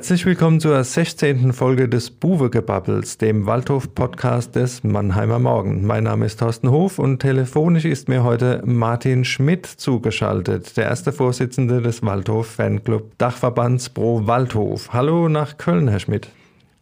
Herzlich 0.00 0.24
willkommen 0.24 0.60
zur 0.60 0.82
16. 0.82 1.52
Folge 1.52 1.86
des 1.86 2.10
Buwegebabbels, 2.10 3.18
dem 3.18 3.44
Waldhof-Podcast 3.44 4.56
des 4.56 4.82
Mannheimer 4.82 5.38
Morgen. 5.38 5.86
Mein 5.86 6.04
Name 6.04 6.24
ist 6.24 6.40
Thorsten 6.40 6.70
Hof 6.70 6.98
und 6.98 7.18
telefonisch 7.18 7.84
ist 7.84 8.08
mir 8.08 8.24
heute 8.24 8.62
Martin 8.64 9.26
Schmidt 9.26 9.66
zugeschaltet, 9.66 10.78
der 10.78 10.84
erste 10.84 11.12
Vorsitzende 11.12 11.82
des 11.82 12.02
Waldhof 12.02 12.46
Fanclub 12.46 13.18
Dachverbands 13.18 13.90
Pro 13.90 14.26
Waldhof. 14.26 14.90
Hallo 14.90 15.28
nach 15.28 15.58
Köln, 15.58 15.86
Herr 15.88 16.00
Schmidt. 16.00 16.30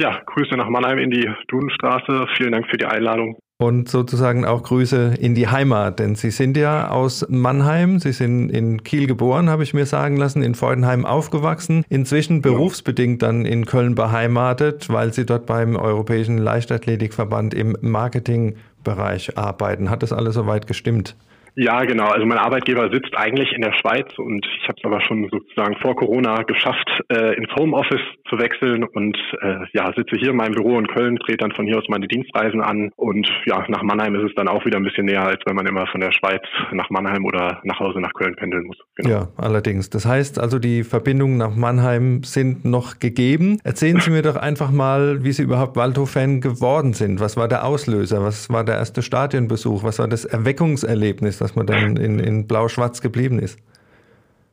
Ja, 0.01 0.21
Grüße 0.25 0.55
nach 0.55 0.69
Mannheim 0.69 0.99
in 0.99 1.11
die 1.11 1.29
Dudenstraße. 1.49 2.29
Vielen 2.37 2.53
Dank 2.53 2.69
für 2.69 2.77
die 2.77 2.87
Einladung 2.87 3.37
und 3.59 3.89
sozusagen 3.89 4.45
auch 4.45 4.63
Grüße 4.63 5.15
in 5.21 5.35
die 5.35 5.49
Heimat, 5.49 5.99
denn 5.99 6.15
Sie 6.15 6.31
sind 6.31 6.57
ja 6.57 6.91
aus 6.91 7.27
Mannheim, 7.29 7.99
Sie 7.99 8.13
sind 8.13 8.51
in 8.51 8.85
Kiel 8.85 9.09
geboren, 9.09 9.51
habe 9.51 9.65
ich 9.65 9.75
mir 9.75 9.85
sagen 9.85 10.17
lassen, 10.17 10.43
in 10.43 10.55
Freudenheim 10.55 11.05
aufgewachsen, 11.05 11.85
inzwischen 11.89 12.41
berufsbedingt 12.41 13.21
dann 13.23 13.45
in 13.45 13.67
Köln 13.67 13.97
beheimatet, 13.97 14.89
weil 14.91 15.13
Sie 15.13 15.27
dort 15.27 15.47
beim 15.47 15.75
Europäischen 15.75 16.39
Leichtathletikverband 16.39 17.53
im 17.53 17.77
Marketingbereich 17.81 19.37
arbeiten. 19.37 19.91
Hat 19.91 20.05
das 20.05 20.13
alles 20.13 20.37
soweit 20.37 20.69
gestimmt? 20.69 21.17
Ja, 21.61 21.83
genau. 21.83 22.07
Also 22.07 22.25
mein 22.25 22.39
Arbeitgeber 22.39 22.89
sitzt 22.93 23.17
eigentlich 23.17 23.53
in 23.53 23.63
der 23.63 23.73
Schweiz 23.73 24.07
und 24.17 24.47
ich 24.47 24.69
habe 24.69 24.79
es 24.79 24.85
aber 24.85 25.01
schon 25.01 25.29
sozusagen 25.29 25.75
vor 25.83 25.97
Corona 25.97 26.45
geschafft, 26.45 26.89
äh, 27.09 27.35
ins 27.35 27.53
Homeoffice 27.57 28.01
zu 28.29 28.39
wechseln 28.39 28.85
und 28.85 29.17
äh, 29.41 29.65
ja, 29.73 29.91
sitze 29.97 30.17
hier 30.17 30.31
in 30.31 30.37
meinem 30.37 30.55
Büro 30.55 30.79
in 30.79 30.87
Köln, 30.87 31.17
drehe 31.17 31.37
dann 31.37 31.53
von 31.53 31.67
hier 31.67 31.79
aus 31.79 31.89
meine 31.89 32.07
Dienstreisen 32.07 32.61
an 32.61 32.91
und 32.97 33.29
ja, 33.47 33.65
nach 33.69 33.83
Mannheim 33.83 34.15
ist 34.17 34.29
es 34.31 34.35
dann 34.35 34.49
auch 34.49 34.65
wieder 34.65 34.77
ein 34.77 34.85
bisschen 34.85 35.07
näher, 35.07 35.25
als 35.25 35.41
wenn 35.47 35.57
man 35.57 35.67
immer 35.67 35.87
von 35.87 36.01
der 36.01 36.13
Schweiz 36.13 36.43
nach 36.73 36.91
Mannheim 36.91 37.25
oder 37.25 37.61
nach 37.65 37.81
Hause 37.81 38.01
nach 38.01 38.13
Köln 38.13 38.37
pendeln 38.37 38.67
muss. 38.67 38.77
Genau. 38.97 39.09
Ja, 39.09 39.29
allerdings. 39.37 39.91
Das 39.91 40.05
heißt 40.05 40.39
also, 40.39 40.59
die 40.59 40.85
Verbindungen 40.85 41.39
nach 41.39 41.55
Mannheim 41.57 42.23
sind 42.25 42.65
noch 42.65 42.99
gegeben. 42.99 43.59
Erzählen 43.65 44.01
Sie 44.01 44.11
mir 44.11 44.23
doch 44.23 44.37
einfach 44.37 44.71
mal, 44.71 45.25
wie 45.25 45.33
Sie 45.33 45.43
überhaupt 45.43 45.77
Waldhof-Fan 45.77 46.41
geworden 46.41 46.93
sind. 46.93 47.21
Was 47.21 47.37
war 47.37 47.49
der 47.49 47.65
Auslöser? 47.65 48.23
Was 48.23 48.51
war 48.51 48.65
der 48.65 48.77
erste 48.77 49.03
Stadionbesuch? 49.03 49.83
Was 49.83 49.99
war 49.99 50.09
das 50.09 50.25
Erweckungserlebnis? 50.25 51.39
dass 51.39 51.57
man 51.57 51.67
dann 51.67 51.97
in, 51.97 52.19
in 52.19 52.47
Blau-Schwarz 52.47 53.01
geblieben 53.01 53.39
ist? 53.39 53.59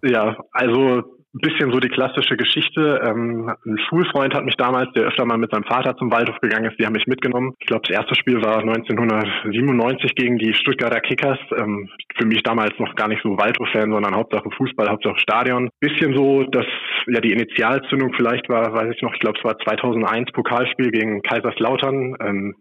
Ja, 0.03 0.37
also 0.51 1.14
bisschen 1.39 1.71
so 1.71 1.79
die 1.79 1.89
klassische 1.89 2.37
Geschichte. 2.37 3.01
Ähm, 3.05 3.51
ein 3.65 3.77
Schulfreund 3.89 4.33
hat 4.33 4.45
mich 4.45 4.55
damals, 4.55 4.91
der 4.93 5.03
öfter 5.03 5.25
mal 5.25 5.37
mit 5.37 5.51
seinem 5.51 5.65
Vater 5.65 5.95
zum 5.97 6.11
Waldhof 6.11 6.39
gegangen 6.41 6.69
ist, 6.69 6.79
die 6.79 6.85
haben 6.85 6.93
mich 6.93 7.07
mitgenommen. 7.07 7.53
Ich 7.59 7.67
glaube, 7.67 7.83
das 7.87 7.95
erste 7.95 8.15
Spiel 8.15 8.41
war 8.41 8.59
1997 8.59 10.15
gegen 10.15 10.37
die 10.37 10.53
Stuttgarter 10.53 11.01
Kickers. 11.01 11.39
Ähm, 11.57 11.89
für 12.17 12.25
mich 12.25 12.43
damals 12.43 12.77
noch 12.79 12.95
gar 12.95 13.07
nicht 13.07 13.21
so 13.23 13.37
Waldhof-Fan, 13.37 13.91
sondern 13.91 14.15
Hauptsache 14.15 14.49
Fußball, 14.57 14.89
Hauptsache 14.89 15.19
Stadion. 15.19 15.69
Bisschen 15.79 16.15
so, 16.15 16.43
dass 16.43 16.65
ja 17.07 17.19
die 17.19 17.31
Initialzündung 17.31 18.13
vielleicht 18.15 18.49
war, 18.49 18.73
weiß 18.73 18.93
ich 18.95 19.01
noch, 19.01 19.13
ich 19.13 19.19
glaube, 19.19 19.37
es 19.37 19.43
war 19.43 19.57
2001 19.59 20.31
Pokalspiel 20.31 20.91
gegen 20.91 21.21
Kaiserslautern. 21.21 22.15
Ähm, 22.21 22.55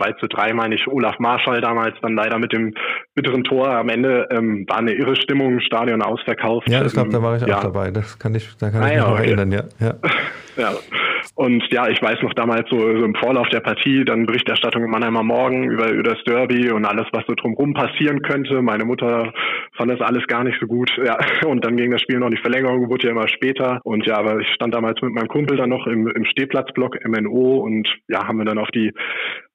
2 0.00 0.12
zu 0.12 0.26
3, 0.28 0.54
meine 0.54 0.74
ich, 0.74 0.86
Olaf 0.86 1.18
Marschall 1.18 1.60
damals 1.60 1.94
dann 2.00 2.14
leider 2.14 2.38
mit 2.38 2.52
dem 2.52 2.74
bitteren 3.14 3.44
Tor. 3.44 3.68
Am 3.68 3.88
Ende 3.88 4.28
ähm, 4.30 4.64
war 4.68 4.78
eine 4.78 4.92
irre 4.92 5.16
Stimmung, 5.16 5.60
Stadion 5.60 6.02
ausverkauft. 6.02 6.68
Ja, 6.70 6.82
das 6.82 6.94
glaube, 6.94 7.10
da 7.10 7.22
war 7.22 7.36
ich 7.36 7.46
ja. 7.46 7.58
auch 7.58 7.62
dabei. 7.62 7.90
Das 7.90 8.18
kann 8.18 8.34
ich, 8.34 8.56
da 8.56 8.70
kann 8.70 8.82
ah, 8.82 8.86
ich 8.86 8.94
mich 8.94 9.02
ja, 9.02 9.08
noch 9.08 9.18
okay. 9.18 9.26
erinnern, 9.26 9.52
ja. 9.52 9.64
ja. 9.80 9.94
ja. 10.56 10.72
Und 11.34 11.62
ja, 11.70 11.88
ich 11.88 12.00
weiß 12.02 12.22
noch 12.22 12.34
damals 12.34 12.68
so, 12.70 12.78
so 12.78 13.04
im 13.04 13.14
Vorlauf 13.14 13.48
der 13.48 13.60
Partie, 13.60 14.04
dann 14.04 14.26
Berichterstattung 14.26 14.84
im 14.84 14.90
Mannheimer 14.90 15.22
Morgen 15.22 15.70
über, 15.70 15.90
über 15.90 16.02
das 16.02 16.22
Derby 16.24 16.70
und 16.70 16.84
alles, 16.84 17.06
was 17.12 17.24
so 17.26 17.34
drumherum 17.34 17.74
passieren 17.74 18.22
könnte. 18.22 18.60
Meine 18.62 18.84
Mutter 18.84 19.32
fand 19.76 19.90
das 19.90 20.00
alles 20.00 20.26
gar 20.26 20.44
nicht 20.44 20.58
so 20.60 20.66
gut. 20.66 20.90
Ja, 21.04 21.18
und 21.46 21.64
dann 21.64 21.76
ging 21.76 21.90
das 21.90 22.02
Spiel 22.02 22.18
noch 22.18 22.30
die 22.30 22.36
Verlängerung, 22.36 22.88
wurde 22.88 23.06
ja 23.06 23.12
immer 23.12 23.28
später. 23.28 23.80
Und 23.84 24.06
ja, 24.06 24.18
aber 24.18 24.40
ich 24.40 24.48
stand 24.48 24.74
damals 24.74 25.00
mit 25.02 25.12
meinem 25.12 25.28
Kumpel 25.28 25.56
dann 25.56 25.70
noch 25.70 25.86
im, 25.86 26.08
im 26.08 26.24
Stehplatzblock 26.24 26.98
MNO 27.06 27.58
und 27.58 27.88
ja, 28.08 28.26
haben 28.26 28.38
wir 28.38 28.44
dann 28.44 28.58
auf 28.58 28.70
die 28.70 28.92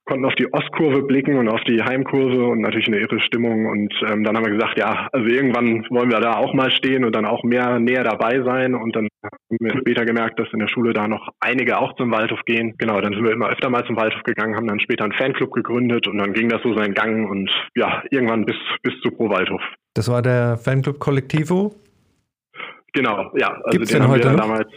konnten 0.06 0.26
auf 0.26 0.36
die 0.36 0.52
Ostkurve 0.54 1.02
blicken 1.02 1.38
und 1.38 1.50
auf 1.50 1.62
die 1.64 1.82
Heimkurve 1.82 2.48
und 2.48 2.62
natürlich 2.62 2.88
eine 2.88 3.00
irre 3.00 3.20
Stimmung. 3.20 3.66
Und 3.66 3.94
ähm, 4.08 4.24
dann 4.24 4.38
haben 4.38 4.46
wir 4.46 4.54
gesagt, 4.54 4.78
ja, 4.78 5.10
also 5.12 5.28
irgendwann 5.28 5.86
wollen 5.90 6.12
wir 6.12 6.20
da 6.20 6.38
auch 6.38 6.54
mal 6.54 6.72
stehen 6.72 7.04
und 7.04 7.16
dann 7.16 7.26
auch 7.26 7.44
mehr 7.44 7.80
näher 7.80 8.04
dabei 8.04 8.42
sein. 8.44 8.76
Und 8.76 8.96
dann 8.96 9.08
haben 9.24 9.58
wir 9.60 9.78
später 9.80 10.06
gemerkt, 10.06 10.40
dass 10.40 10.48
in 10.54 10.60
der 10.60 10.68
Schule 10.68 10.94
da 10.94 11.08
noch 11.08 11.30
einige 11.40 11.80
auch 11.80 11.96
zum 11.96 12.12
Waldhof 12.12 12.42
gehen. 12.46 12.76
Genau, 12.78 13.02
dann 13.02 13.14
sind 13.14 13.24
wir 13.24 13.32
immer 13.32 13.50
öfter 13.50 13.70
mal 13.70 13.86
zum 13.86 13.96
Waldhof 13.96 14.24
gegangen, 14.24 14.56
haben 14.56 14.68
dann 14.68 14.80
später 14.80 15.04
einen 15.04 15.14
Fanclub 15.14 15.52
gegründet 15.52 16.08
und 16.08 16.18
dann 16.20 16.34
ging 16.34 16.50
das 16.50 16.62
so 16.62 16.76
seinen 16.76 16.94
Gang 16.94 17.30
und 17.30 17.50
ja, 17.76 18.04
irgendwann 18.12 18.46
bis, 18.46 18.58
bis 18.84 18.94
zu 19.02 19.10
Pro 19.10 19.30
Waldhof. 19.30 19.62
Das 19.96 20.10
war 20.10 20.22
der 20.22 20.58
Fanclub 20.58 21.00
Kollektivo? 21.00 21.74
Genau, 22.94 23.32
ja. 23.36 23.50
Also 23.50 23.78
gibt's 23.78 23.92
den, 23.92 24.04
den 24.04 24.12
heute 24.12 24.32
noch? 24.32 24.40
damals, 24.40 24.68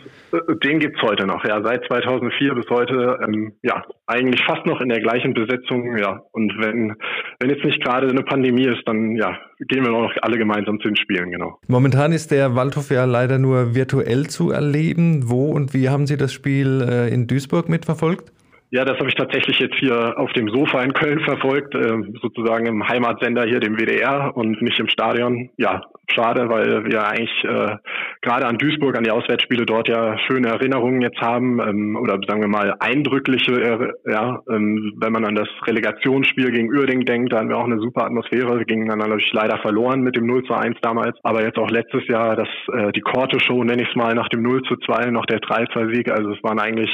den 0.62 0.78
gibt's 0.78 1.00
heute 1.02 1.26
noch, 1.26 1.44
ja. 1.44 1.62
Seit 1.62 1.84
2004 1.86 2.54
bis 2.54 2.66
heute, 2.70 3.18
ähm, 3.26 3.52
ja, 3.62 3.82
eigentlich 4.06 4.42
fast 4.44 4.66
noch 4.66 4.80
in 4.80 4.88
der 4.88 5.00
gleichen 5.00 5.34
Besetzung, 5.34 5.96
ja. 5.96 6.22
Und 6.32 6.52
wenn, 6.58 6.94
wenn 7.40 7.50
jetzt 7.50 7.64
nicht 7.64 7.82
gerade 7.82 8.08
eine 8.08 8.22
Pandemie 8.22 8.66
ist, 8.66 8.82
dann, 8.86 9.16
ja, 9.16 9.38
gehen 9.60 9.84
wir 9.84 9.90
noch 9.90 10.12
alle 10.22 10.38
gemeinsam 10.38 10.80
zu 10.80 10.88
den 10.88 10.96
Spielen, 10.96 11.30
genau. 11.30 11.58
Momentan 11.68 12.12
ist 12.12 12.30
der 12.30 12.54
Waldhof 12.54 12.90
ja 12.90 13.04
leider 13.04 13.38
nur 13.38 13.74
virtuell 13.74 14.26
zu 14.26 14.50
erleben. 14.50 15.28
Wo 15.28 15.50
und 15.50 15.74
wie 15.74 15.88
haben 15.88 16.06
Sie 16.06 16.16
das 16.16 16.32
Spiel 16.32 16.86
äh, 16.88 17.12
in 17.12 17.26
Duisburg 17.26 17.68
mitverfolgt? 17.68 18.32
Ja, 18.70 18.84
das 18.84 18.98
habe 18.98 19.08
ich 19.08 19.14
tatsächlich 19.14 19.58
jetzt 19.60 19.76
hier 19.76 20.18
auf 20.18 20.30
dem 20.34 20.50
Sofa 20.50 20.82
in 20.82 20.92
Köln 20.92 21.20
verfolgt, 21.20 21.74
äh, 21.74 22.02
sozusagen 22.20 22.66
im 22.66 22.86
Heimatsender 22.86 23.44
hier, 23.44 23.60
dem 23.60 23.78
WDR 23.78 24.36
und 24.36 24.60
nicht 24.60 24.78
im 24.78 24.88
Stadion. 24.88 25.48
Ja, 25.56 25.80
schade, 26.10 26.50
weil 26.50 26.84
wir 26.84 27.06
eigentlich 27.06 27.44
äh, 27.44 27.76
gerade 28.20 28.46
an 28.46 28.58
Duisburg, 28.58 28.94
an 28.98 29.04
die 29.04 29.10
Auswärtsspiele 29.10 29.64
dort 29.64 29.88
ja 29.88 30.18
schöne 30.18 30.48
Erinnerungen 30.48 31.00
jetzt 31.00 31.18
haben 31.18 31.60
ähm, 31.60 31.96
oder 31.96 32.18
sagen 32.28 32.42
wir 32.42 32.48
mal 32.48 32.74
eindrückliche, 32.78 33.52
äh, 33.52 34.12
ja, 34.12 34.42
ähm, 34.50 34.92
wenn 34.98 35.12
man 35.12 35.24
an 35.24 35.34
das 35.34 35.48
Relegationsspiel 35.66 36.50
gegen 36.50 36.70
Uerding 36.70 37.06
denkt, 37.06 37.32
da 37.32 37.38
hatten 37.38 37.48
wir 37.48 37.56
auch 37.56 37.64
eine 37.64 37.80
super 37.80 38.04
Atmosphäre, 38.04 38.58
wir 38.58 38.66
gingen 38.66 38.88
dann 38.88 38.98
natürlich 38.98 39.32
leider 39.32 39.56
verloren 39.60 40.02
mit 40.02 40.14
dem 40.14 40.26
0 40.26 40.44
zu 40.44 40.52
1 40.52 40.76
damals, 40.82 41.16
aber 41.22 41.42
jetzt 41.42 41.56
auch 41.56 41.70
letztes 41.70 42.06
Jahr 42.06 42.36
das 42.36 42.48
äh, 42.74 42.92
die 42.92 43.00
Korte-Show, 43.00 43.64
nenne 43.64 43.82
ich 43.82 43.88
es 43.88 43.96
mal, 43.96 44.14
nach 44.14 44.28
dem 44.28 44.42
0 44.42 44.60
zu 44.64 44.76
2 44.76 45.10
noch 45.10 45.24
der 45.24 45.40
3-2-Sieg, 45.40 46.10
also 46.10 46.32
es 46.32 46.42
waren 46.42 46.58
eigentlich, 46.58 46.90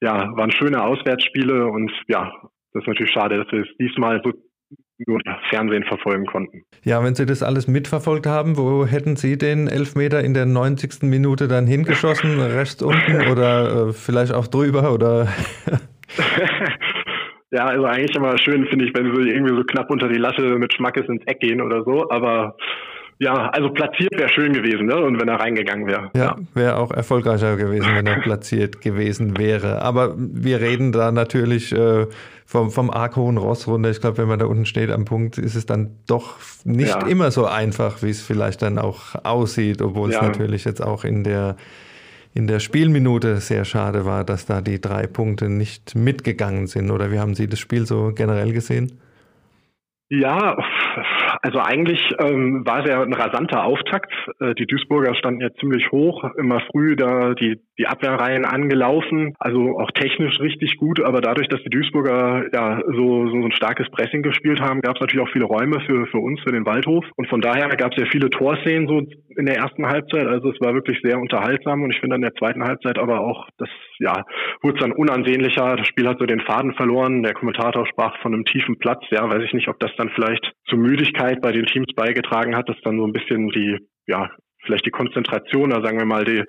ja, 0.00 0.34
waren 0.34 0.50
schöne 0.50 0.82
Auswärtsspiele 0.82 1.09
Auswärtsspiele 1.10 1.66
und 1.66 1.90
ja, 2.08 2.30
das 2.72 2.82
ist 2.82 2.88
natürlich 2.88 3.12
schade, 3.12 3.38
dass 3.38 3.50
wir 3.52 3.60
es 3.60 3.68
diesmal 3.78 4.20
so 4.24 4.32
nur 5.06 5.18
Fernsehen 5.48 5.82
verfolgen 5.84 6.26
konnten. 6.26 6.62
Ja, 6.84 7.02
wenn 7.02 7.14
Sie 7.14 7.24
das 7.24 7.42
alles 7.42 7.66
mitverfolgt 7.66 8.26
haben, 8.26 8.58
wo 8.58 8.84
hätten 8.84 9.16
Sie 9.16 9.38
den 9.38 9.66
Elfmeter 9.66 10.22
in 10.22 10.34
der 10.34 10.44
90. 10.44 11.02
Minute 11.04 11.48
dann 11.48 11.66
hingeschossen? 11.66 12.38
rechts 12.40 12.82
unten 12.82 13.30
oder 13.30 13.88
äh, 13.88 13.92
vielleicht 13.92 14.34
auch 14.34 14.46
drüber 14.46 14.92
oder? 14.92 15.28
ja, 17.50 17.64
also 17.64 17.84
eigentlich 17.84 18.14
immer 18.14 18.36
schön, 18.38 18.66
finde 18.66 18.84
ich, 18.84 18.94
wenn 18.94 19.14
Sie 19.14 19.30
irgendwie 19.30 19.56
so 19.56 19.64
knapp 19.64 19.90
unter 19.90 20.08
die 20.08 20.18
Latte 20.18 20.42
mit 20.58 20.74
Schmackes 20.74 21.08
ins 21.08 21.26
Eck 21.26 21.40
gehen 21.40 21.62
oder 21.62 21.82
so, 21.82 22.10
aber 22.10 22.56
ja, 23.20 23.50
also 23.50 23.68
platziert 23.68 24.12
wäre 24.16 24.30
schön 24.30 24.54
gewesen, 24.54 24.86
ne? 24.86 24.96
Und 24.96 25.20
wenn 25.20 25.28
er 25.28 25.38
reingegangen 25.38 25.86
wäre. 25.86 26.10
Ja, 26.16 26.24
ja. 26.24 26.36
wäre 26.54 26.76
auch 26.78 26.90
erfolgreicher 26.90 27.56
gewesen, 27.56 27.94
wenn 27.94 28.06
er 28.06 28.20
platziert 28.22 28.80
gewesen 28.80 29.36
wäre. 29.36 29.82
Aber 29.82 30.14
wir 30.16 30.62
reden 30.62 30.90
da 30.90 31.12
natürlich 31.12 31.70
äh, 31.70 32.06
vom, 32.46 32.70
vom 32.70 32.90
arg 32.90 33.16
hohen 33.16 33.36
Ross 33.36 33.68
runter. 33.68 33.90
Ich 33.90 34.00
glaube, 34.00 34.16
wenn 34.16 34.28
man 34.28 34.38
da 34.38 34.46
unten 34.46 34.64
steht 34.64 34.90
am 34.90 35.04
Punkt, 35.04 35.36
ist 35.36 35.54
es 35.54 35.66
dann 35.66 35.98
doch 36.06 36.38
nicht 36.64 36.88
ja. 36.88 37.06
immer 37.06 37.30
so 37.30 37.44
einfach, 37.44 38.02
wie 38.02 38.08
es 38.08 38.22
vielleicht 38.22 38.62
dann 38.62 38.78
auch 38.78 39.14
aussieht, 39.22 39.82
obwohl 39.82 40.08
es 40.08 40.20
natürlich 40.20 40.64
jetzt 40.64 40.82
auch 40.82 41.04
in 41.04 41.22
der 41.22 41.56
in 42.32 42.46
der 42.46 42.60
Spielminute 42.60 43.38
sehr 43.38 43.64
schade 43.64 44.04
war, 44.06 44.24
dass 44.24 44.46
da 44.46 44.60
die 44.60 44.80
drei 44.80 45.06
Punkte 45.08 45.48
nicht 45.48 45.96
mitgegangen 45.96 46.68
sind. 46.68 46.90
Oder 46.90 47.10
wie 47.10 47.18
haben 47.18 47.34
Sie 47.34 47.48
das 47.48 47.58
Spiel 47.58 47.86
so 47.86 48.12
generell 48.14 48.52
gesehen? 48.52 49.00
Ja, 50.12 50.56
also 51.40 51.60
eigentlich 51.60 52.00
ähm, 52.18 52.66
war 52.66 52.82
es 52.82 52.90
ja 52.90 53.00
ein 53.00 53.12
rasanter 53.12 53.64
Auftakt. 53.64 54.12
Äh, 54.40 54.56
die 54.56 54.66
Duisburger 54.66 55.14
standen 55.14 55.40
ja 55.40 55.54
ziemlich 55.60 55.92
hoch, 55.92 56.24
immer 56.36 56.60
früh 56.72 56.96
da 56.96 57.34
die, 57.34 57.60
die 57.78 57.86
Abwehrreihen 57.86 58.44
angelaufen, 58.44 59.34
also 59.38 59.78
auch 59.78 59.92
technisch 59.92 60.40
richtig 60.40 60.78
gut, 60.78 61.00
aber 61.00 61.20
dadurch, 61.20 61.46
dass 61.46 61.62
die 61.62 61.70
Duisburger 61.70 62.44
ja 62.52 62.82
so, 62.88 63.28
so 63.28 63.36
ein 63.36 63.52
starkes 63.52 63.88
Pressing 63.90 64.22
gespielt 64.22 64.60
haben, 64.60 64.80
gab 64.80 64.96
es 64.96 65.00
natürlich 65.00 65.24
auch 65.24 65.32
viele 65.32 65.44
Räume 65.44 65.78
für, 65.86 66.04
für 66.08 66.18
uns, 66.18 66.40
für 66.40 66.50
den 66.50 66.66
Waldhof. 66.66 67.04
Und 67.14 67.28
von 67.28 67.40
daher 67.40 67.68
gab 67.76 67.92
es 67.92 68.02
ja 68.02 68.06
viele 68.10 68.30
Torszenen 68.30 68.88
so 68.88 69.06
in 69.36 69.46
der 69.46 69.58
ersten 69.58 69.86
Halbzeit. 69.86 70.26
Also 70.26 70.50
es 70.50 70.60
war 70.60 70.74
wirklich 70.74 70.98
sehr 71.04 71.20
unterhaltsam 71.20 71.84
und 71.84 71.94
ich 71.94 72.00
finde 72.00 72.16
in 72.16 72.22
der 72.22 72.34
zweiten 72.34 72.64
Halbzeit 72.64 72.98
aber 72.98 73.20
auch, 73.20 73.48
das 73.58 73.68
ja, 74.00 74.24
wurde 74.62 74.76
es 74.76 74.80
dann 74.80 74.92
unansehnlicher. 74.92 75.76
Das 75.76 75.86
Spiel 75.86 76.08
hat 76.08 76.18
so 76.18 76.26
den 76.26 76.40
Faden 76.40 76.74
verloren. 76.74 77.22
Der 77.22 77.34
Kommentator 77.34 77.86
sprach 77.86 78.18
von 78.22 78.34
einem 78.34 78.44
tiefen 78.44 78.78
Platz. 78.78 79.04
Ja, 79.10 79.28
weiß 79.30 79.42
ich 79.44 79.52
nicht, 79.52 79.68
ob 79.68 79.78
das 79.78 79.90
dann 80.00 80.10
vielleicht 80.14 80.52
zur 80.68 80.78
Müdigkeit 80.78 81.40
bei 81.40 81.52
den 81.52 81.66
Teams 81.66 81.92
beigetragen 81.94 82.56
hat, 82.56 82.68
dass 82.68 82.80
dann 82.82 82.98
so 82.98 83.06
ein 83.06 83.12
bisschen 83.12 83.48
die, 83.48 83.78
ja, 84.06 84.30
vielleicht 84.64 84.86
die 84.86 84.90
Konzentration 84.90 85.72
oder 85.72 85.82
sagen 85.82 85.98
wir 85.98 86.06
mal 86.06 86.24
die 86.24 86.44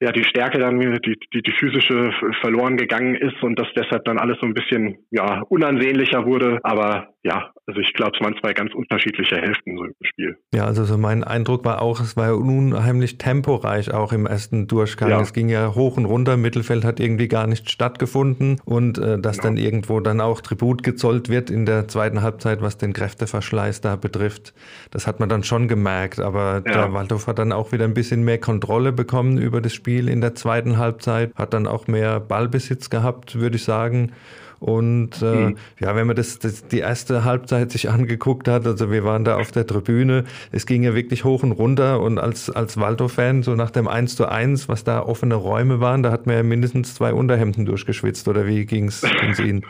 ja 0.00 0.12
die 0.12 0.24
Stärke 0.24 0.58
dann 0.58 0.78
die, 0.78 1.16
die 1.32 1.42
die 1.42 1.52
physische 1.52 2.12
verloren 2.40 2.76
gegangen 2.76 3.14
ist 3.14 3.42
und 3.42 3.58
dass 3.58 3.68
deshalb 3.74 4.04
dann 4.04 4.18
alles 4.18 4.36
so 4.40 4.46
ein 4.46 4.54
bisschen 4.54 4.98
ja 5.10 5.42
unansehnlicher 5.48 6.26
wurde. 6.26 6.58
Aber 6.62 7.08
ja, 7.26 7.50
also 7.66 7.80
ich 7.80 7.92
glaube, 7.94 8.12
es 8.14 8.24
waren 8.24 8.36
zwei 8.40 8.52
ganz 8.52 8.72
unterschiedliche 8.72 9.36
Hälften 9.36 9.76
so 9.76 9.84
im 9.84 9.94
Spiel. 10.02 10.38
Ja, 10.54 10.66
also 10.66 10.84
so 10.84 10.96
mein 10.96 11.24
Eindruck 11.24 11.64
war 11.64 11.82
auch, 11.82 12.00
es 12.00 12.16
war 12.16 12.36
unheimlich 12.36 13.18
temporeich 13.18 13.92
auch 13.92 14.12
im 14.12 14.26
ersten 14.26 14.68
Durchgang. 14.68 15.10
Ja. 15.10 15.20
Es 15.20 15.32
ging 15.32 15.48
ja 15.48 15.74
hoch 15.74 15.96
und 15.96 16.04
runter, 16.04 16.36
Mittelfeld 16.36 16.84
hat 16.84 17.00
irgendwie 17.00 17.26
gar 17.26 17.48
nicht 17.48 17.70
stattgefunden 17.70 18.60
und 18.64 18.98
äh, 18.98 19.18
dass 19.18 19.38
genau. 19.38 19.48
dann 19.48 19.56
irgendwo 19.56 19.98
dann 19.98 20.20
auch 20.20 20.40
Tribut 20.40 20.84
gezollt 20.84 21.28
wird 21.28 21.50
in 21.50 21.66
der 21.66 21.88
zweiten 21.88 22.22
Halbzeit, 22.22 22.62
was 22.62 22.78
den 22.78 22.92
Kräfteverschleiß 22.92 23.80
da 23.80 23.96
betrifft, 23.96 24.54
das 24.92 25.08
hat 25.08 25.18
man 25.18 25.28
dann 25.28 25.42
schon 25.42 25.66
gemerkt. 25.66 26.20
Aber 26.20 26.62
ja. 26.64 26.72
der 26.72 26.92
Waldhof 26.92 27.26
hat 27.26 27.35
dann 27.38 27.52
auch 27.52 27.72
wieder 27.72 27.84
ein 27.84 27.94
bisschen 27.94 28.24
mehr 28.24 28.38
Kontrolle 28.38 28.92
bekommen 28.92 29.38
über 29.38 29.60
das 29.60 29.74
Spiel 29.74 30.08
in 30.08 30.20
der 30.20 30.34
zweiten 30.34 30.78
Halbzeit, 30.78 31.34
hat 31.34 31.54
dann 31.54 31.66
auch 31.66 31.86
mehr 31.86 32.20
Ballbesitz 32.20 32.90
gehabt, 32.90 33.38
würde 33.38 33.56
ich 33.56 33.64
sagen. 33.64 34.12
Und 34.58 35.20
äh, 35.22 35.50
mhm. 35.50 35.56
ja, 35.80 35.94
wenn 35.94 36.06
man 36.06 36.16
das, 36.16 36.38
das, 36.38 36.66
die 36.66 36.78
erste 36.78 37.24
Halbzeit 37.24 37.70
sich 37.70 37.90
angeguckt 37.90 38.48
hat, 38.48 38.66
also 38.66 38.90
wir 38.90 39.04
waren 39.04 39.24
da 39.24 39.36
auf 39.36 39.52
der 39.52 39.66
Tribüne, 39.66 40.24
es 40.50 40.66
ging 40.66 40.82
ja 40.82 40.94
wirklich 40.94 41.24
hoch 41.24 41.42
und 41.42 41.52
runter 41.52 42.00
und 42.00 42.18
als, 42.18 42.48
als 42.48 42.78
Waldo-Fan, 42.78 43.42
so 43.42 43.54
nach 43.54 43.70
dem 43.70 43.86
1 43.86 44.16
zu 44.16 44.26
1, 44.26 44.68
was 44.68 44.82
da 44.82 45.02
offene 45.02 45.34
Räume 45.34 45.80
waren, 45.80 46.02
da 46.02 46.10
hat 46.10 46.26
man 46.26 46.36
ja 46.36 46.42
mindestens 46.42 46.94
zwei 46.94 47.12
Unterhemden 47.12 47.66
durchgeschwitzt 47.66 48.28
oder 48.28 48.46
wie 48.46 48.64
ging's, 48.64 49.02
ging's 49.20 49.38
Ihnen? 49.40 49.64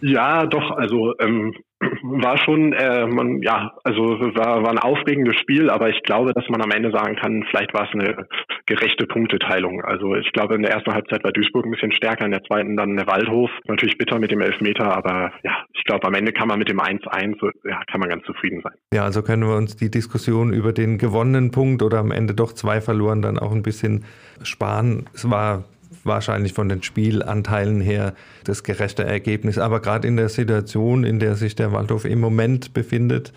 Ja, 0.00 0.46
doch, 0.46 0.70
also 0.70 1.12
ähm, 1.18 1.54
war 2.02 2.38
schon, 2.38 2.72
äh, 2.72 3.06
man, 3.06 3.42
ja, 3.42 3.72
also 3.84 4.02
war, 4.02 4.62
war 4.62 4.70
ein 4.70 4.78
aufregendes 4.78 5.36
Spiel, 5.36 5.70
aber 5.70 5.88
ich 5.88 6.02
glaube, 6.02 6.32
dass 6.32 6.48
man 6.48 6.62
am 6.62 6.70
Ende 6.70 6.90
sagen 6.90 7.16
kann, 7.16 7.44
vielleicht 7.48 7.74
war 7.74 7.86
es 7.88 7.92
eine 7.92 8.26
gerechte 8.66 9.06
Punkteteilung. 9.06 9.82
Also 9.82 10.14
ich 10.14 10.32
glaube, 10.32 10.54
in 10.54 10.62
der 10.62 10.72
ersten 10.72 10.92
Halbzeit 10.92 11.24
war 11.24 11.32
Duisburg 11.32 11.66
ein 11.66 11.72
bisschen 11.72 11.92
stärker, 11.92 12.24
in 12.24 12.32
der 12.32 12.42
zweiten 12.44 12.76
dann 12.76 12.96
der 12.96 13.06
Waldhof. 13.06 13.50
Natürlich 13.66 13.98
bitter 13.98 14.18
mit 14.18 14.30
dem 14.30 14.40
Elfmeter, 14.40 14.96
aber 14.96 15.32
ja, 15.42 15.64
ich 15.72 15.84
glaube, 15.84 16.06
am 16.06 16.14
Ende 16.14 16.32
kann 16.32 16.48
man 16.48 16.58
mit 16.58 16.68
dem 16.68 16.80
1-1, 16.80 17.36
ja, 17.68 17.82
kann 17.90 18.00
man 18.00 18.08
ganz 18.08 18.24
zufrieden 18.24 18.60
sein. 18.62 18.72
Ja, 18.92 19.04
also 19.04 19.22
können 19.22 19.46
wir 19.46 19.56
uns 19.56 19.76
die 19.76 19.90
Diskussion 19.90 20.52
über 20.52 20.72
den 20.72 20.98
gewonnenen 20.98 21.50
Punkt 21.50 21.82
oder 21.82 21.98
am 21.98 22.10
Ende 22.10 22.34
doch 22.34 22.52
zwei 22.52 22.80
verloren 22.80 23.22
dann 23.22 23.38
auch 23.38 23.52
ein 23.52 23.62
bisschen 23.62 24.04
sparen. 24.42 25.06
Es 25.14 25.28
war 25.30 25.64
wahrscheinlich 26.04 26.52
von 26.52 26.68
den 26.68 26.82
Spielanteilen 26.82 27.80
her 27.80 28.14
das 28.44 28.62
gerechte 28.62 29.04
Ergebnis. 29.04 29.58
Aber 29.58 29.80
gerade 29.80 30.08
in 30.08 30.16
der 30.16 30.28
Situation, 30.28 31.04
in 31.04 31.18
der 31.18 31.34
sich 31.36 31.54
der 31.54 31.72
Waldhof 31.72 32.04
im 32.04 32.20
Moment 32.20 32.72
befindet, 32.72 33.32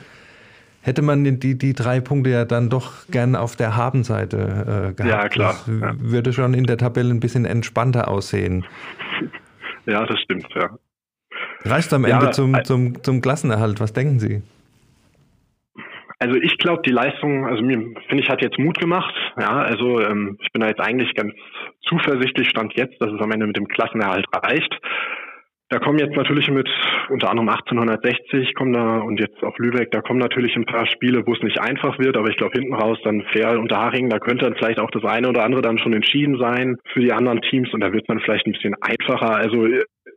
hätte 0.81 1.01
man 1.01 1.24
die, 1.39 1.57
die 1.57 1.74
drei 1.74 2.00
Punkte 2.01 2.30
ja 2.30 2.45
dann 2.45 2.69
doch 2.69 3.07
gern 3.10 3.36
auf 3.36 3.56
der 3.56 3.75
Habenseite 3.75 4.92
äh, 4.92 4.94
gehabt. 4.94 5.00
Ja, 5.00 5.30
klar. 5.30 5.56
Das 5.65 5.68
ja. 5.68 5.94
würde 5.98 6.33
schon 6.33 6.54
in 6.54 6.65
der 6.65 6.77
Tabelle 6.77 7.13
ein 7.13 7.19
bisschen 7.19 7.45
entspannter 7.45 8.07
aussehen. 8.07 8.66
Ja, 9.86 10.06
das 10.06 10.19
stimmt, 10.19 10.48
ja. 10.56 10.69
Reicht 11.66 11.94
am 11.94 12.06
Ende 12.06 12.25
ja, 12.25 12.31
zum, 12.31 12.56
äh, 12.56 12.63
zum, 12.63 13.01
zum 13.04 13.21
Klassenerhalt? 13.21 13.80
Was 13.80 13.94
denken 13.94 14.19
Sie? 14.19 14.42
Also 16.24 16.36
ich 16.36 16.58
glaube, 16.58 16.81
die 16.86 16.92
Leistung, 16.92 17.46
also 17.46 17.62
mir 17.62 17.80
finde 18.08 18.24
ich, 18.24 18.30
hat 18.30 18.42
jetzt 18.42 18.58
Mut 18.58 18.80
gemacht. 18.80 19.14
Ja, 19.38 19.58
also 19.58 20.00
ähm, 20.00 20.38
ich 20.42 20.50
bin 20.54 20.62
da 20.62 20.70
jetzt 20.70 20.80
eigentlich 20.80 21.14
ganz 21.16 21.34
zuversichtlich 21.81 22.48
stand 22.48 22.74
jetzt, 22.75 22.96
dass 23.02 23.12
es 23.12 23.20
am 23.20 23.30
Ende 23.31 23.46
mit 23.46 23.58
dem 23.58 23.68
Klassenerhalt 23.68 24.25
reicht. 24.34 24.74
Da 25.68 25.80
kommen 25.80 26.00
jetzt 26.00 26.16
natürlich 26.16 26.50
mit 26.50 26.70
unter 27.10 27.30
anderem 27.30 27.50
1860 27.50 28.54
kommen 28.56 28.72
da 28.72 29.00
und 29.00 29.20
jetzt 29.20 29.44
auch 29.44 29.58
Lübeck, 29.58 29.92
da 29.92 30.00
kommen 30.00 30.20
natürlich 30.20 30.56
ein 30.56 30.66
paar 30.66 30.86
Spiele, 30.86 31.28
wo 31.28 31.34
es 31.34 31.42
nicht 31.42 31.60
einfach 31.60 32.00
wird, 32.00 32.16
aber 32.16 32.30
ich 32.30 32.38
glaube 32.38 32.58
hinten 32.58 32.74
raus 32.74 33.00
dann 33.04 33.24
Fair 33.34 33.60
und 33.60 33.74
Haring, 33.74 34.10
da 34.10 34.19
könnte 34.19 34.46
dann 34.46 34.56
vielleicht 34.56 34.80
auch 34.80 34.92
das 34.92 35.04
eine 35.04 35.28
oder 35.28 35.44
andere 35.44 35.62
dann 35.62 35.80
schon 35.80 35.92
entschieden 35.92 36.38
sein 36.38 36.78
für 36.94 37.02
die 37.02 37.12
anderen 37.12 37.42
Teams 37.42 37.74
und 37.74 37.81
da 37.81 37.92
wird 37.92 38.08
dann 38.08 38.19
vielleicht 38.22 38.46
ein 38.46 38.54
bisschen 38.54 38.76
einfacher. 38.81 39.36
Also 39.36 39.68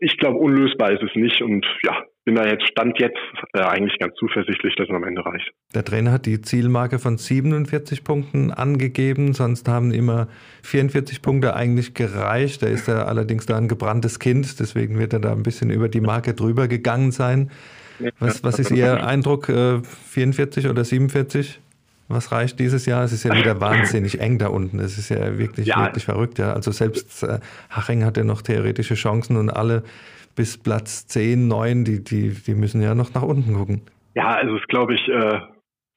ich 0.00 0.16
glaube, 0.19 0.38
unlösbar 0.38 0.93
ist 0.93 1.02
es 1.02 1.14
nicht 1.14 1.43
und 1.43 1.64
ja, 1.84 2.04
bin 2.25 2.34
da 2.34 2.44
jetzt, 2.44 2.66
stand 2.66 2.98
jetzt 2.98 3.19
äh, 3.54 3.60
eigentlich 3.60 3.98
ganz 3.98 4.14
zuversichtlich, 4.16 4.75
dass 4.76 4.88
es 4.88 4.94
am 4.94 5.04
Ende 5.04 5.25
reicht. 5.25 5.50
Der 5.75 5.84
Trainer 5.84 6.12
hat 6.12 6.26
die 6.26 6.40
Zielmarke 6.40 6.98
von 6.98 7.19
47 7.19 8.02
Punkten 8.02 8.50
angegeben, 8.50 9.32
sonst 9.32 9.69
haben 9.69 9.93
immer 9.93 10.28
44 10.62 11.22
Punkte 11.22 11.54
eigentlich 11.54 11.94
gereicht. 11.94 12.62
Er 12.62 12.70
ist 12.70 12.88
ja 12.88 13.04
allerdings 13.04 13.46
da 13.46 13.56
ein 13.56 13.69
gebranntes 13.69 14.19
Kind, 14.19 14.58
deswegen 14.58 14.98
wird 14.98 15.12
er 15.12 15.20
da 15.20 15.32
ein 15.32 15.44
bisschen 15.44 15.70
über 15.70 15.88
die 15.88 16.00
Marke 16.00 16.34
drüber 16.34 16.66
gegangen 16.69 17.12
sein. 17.12 17.50
Was, 18.19 18.44
was 18.44 18.58
ist 18.58 18.70
Ihr 18.72 19.06
Eindruck, 19.06 19.46
44 19.46 20.64
äh, 20.64 20.69
oder 20.69 20.84
47? 20.84 21.60
Was 22.08 22.31
reicht 22.31 22.61
dieses 22.61 22.87
Jahr? 22.87 23.05
Es 23.05 23.12
ist 23.12 23.25
ja 23.25 23.35
wieder 23.35 23.61
wahnsinnig 23.61 24.20
eng 24.20 24.38
da 24.38 24.49
unten. 24.49 24.79
Es 24.79 24.97
ist 24.97 25.08
ja 25.08 25.38
wirklich, 25.38 25.67
ja. 25.67 25.85
wirklich 25.85 26.05
verrückt. 26.05 26.38
Ja. 26.38 26.53
Also 26.53 26.70
selbst 26.70 27.23
äh, 27.23 27.41
Haching 27.70 28.05
hat 28.05 28.17
ja 28.17 28.25
noch 28.25 28.43
theoretische 28.43 28.94
Chancen 28.94 29.37
und 29.37 29.50
alle 29.50 29.82
bis 30.37 30.58
Platz 30.58 31.06
10, 31.08 31.49
9, 31.49 31.85
die, 31.85 32.05
die, 32.05 32.31
die 32.31 32.55
müssen 32.55 32.82
ja 32.82 32.94
noch 32.94 33.12
nach 33.14 33.23
unten 33.23 33.55
gucken. 33.55 33.82
Ja, 34.14 34.35
also 34.37 34.56
ist, 34.56 34.69
glaube 34.69 34.94
ich, 34.94 35.08
äh, 35.08 35.41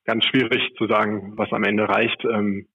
ganz 0.05 0.25
schwierig 0.25 0.73
zu 0.77 0.87
sagen, 0.87 1.33
was 1.35 1.51
am 1.51 1.63
Ende 1.63 1.87
reicht. 1.87 2.23
Ähm, 2.25 2.65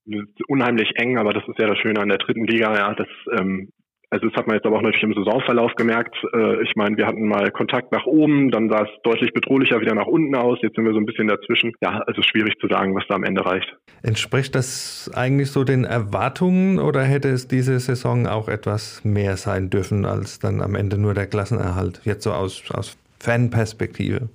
unheimlich 0.47 0.93
eng, 0.97 1.19
aber 1.19 1.33
das 1.33 1.43
ist 1.49 1.59
ja 1.59 1.67
das 1.67 1.79
Schöne 1.79 2.01
an 2.01 2.09
der 2.09 2.19
dritten 2.19 2.47
Liga, 2.47 2.75
ja, 2.77 2.95
dass 2.95 3.09
ähm, 3.39 3.71
also 4.15 4.29
das 4.29 4.37
hat 4.37 4.47
man 4.47 4.55
jetzt 4.55 4.65
aber 4.65 4.77
auch 4.77 4.83
natürlich 4.83 5.03
im 5.03 5.13
Saisonverlauf 5.13 5.75
gemerkt. 5.75 6.15
Äh, 6.33 6.63
ich 6.63 6.77
meine, 6.77 6.97
wir 6.97 7.07
hatten 7.07 7.27
mal 7.27 7.51
Kontakt 7.51 7.91
nach 7.91 8.07
oben, 8.07 8.53
dann 8.53 8.69
sah 8.71 8.85
es 8.85 8.89
deutlich 9.03 9.33
bedrohlicher 9.33 9.81
wieder 9.81 9.95
nach 9.95 10.07
unten 10.07 10.37
aus. 10.37 10.59
Jetzt 10.63 10.77
sind 10.77 10.85
wir 10.85 10.93
so 10.93 11.01
ein 11.01 11.07
bisschen 11.07 11.27
dazwischen. 11.27 11.73
Ja, 11.83 11.99
also 12.07 12.23
schwierig 12.23 12.55
zu 12.61 12.69
sagen, 12.69 12.95
was 12.95 13.03
da 13.09 13.17
am 13.17 13.25
Ende 13.25 13.45
reicht. 13.45 13.77
Entspricht 14.05 14.55
das 14.55 15.11
eigentlich 15.15 15.51
so 15.51 15.65
den 15.65 15.85
Erwartungen 15.85 16.79
oder 16.79 17.03
hätte 17.03 17.29
es 17.29 17.49
diese 17.49 17.81
Saison 17.81 18.29
auch 18.29 18.49
etwas 18.49 19.05
mehr 19.05 19.37
sein 19.37 19.69
dürfen 19.69 20.05
als 20.05 20.39
dann 20.39 20.61
am 20.61 20.77
Ende 20.77 20.97
nur 20.97 21.15
der 21.15 21.27
Klassenerhalt? 21.27 22.01
Jetzt 22.05 22.23
so 22.23 22.31
aus, 22.31 22.63
aus 22.73 22.97
Fanperspektive. 23.19 24.29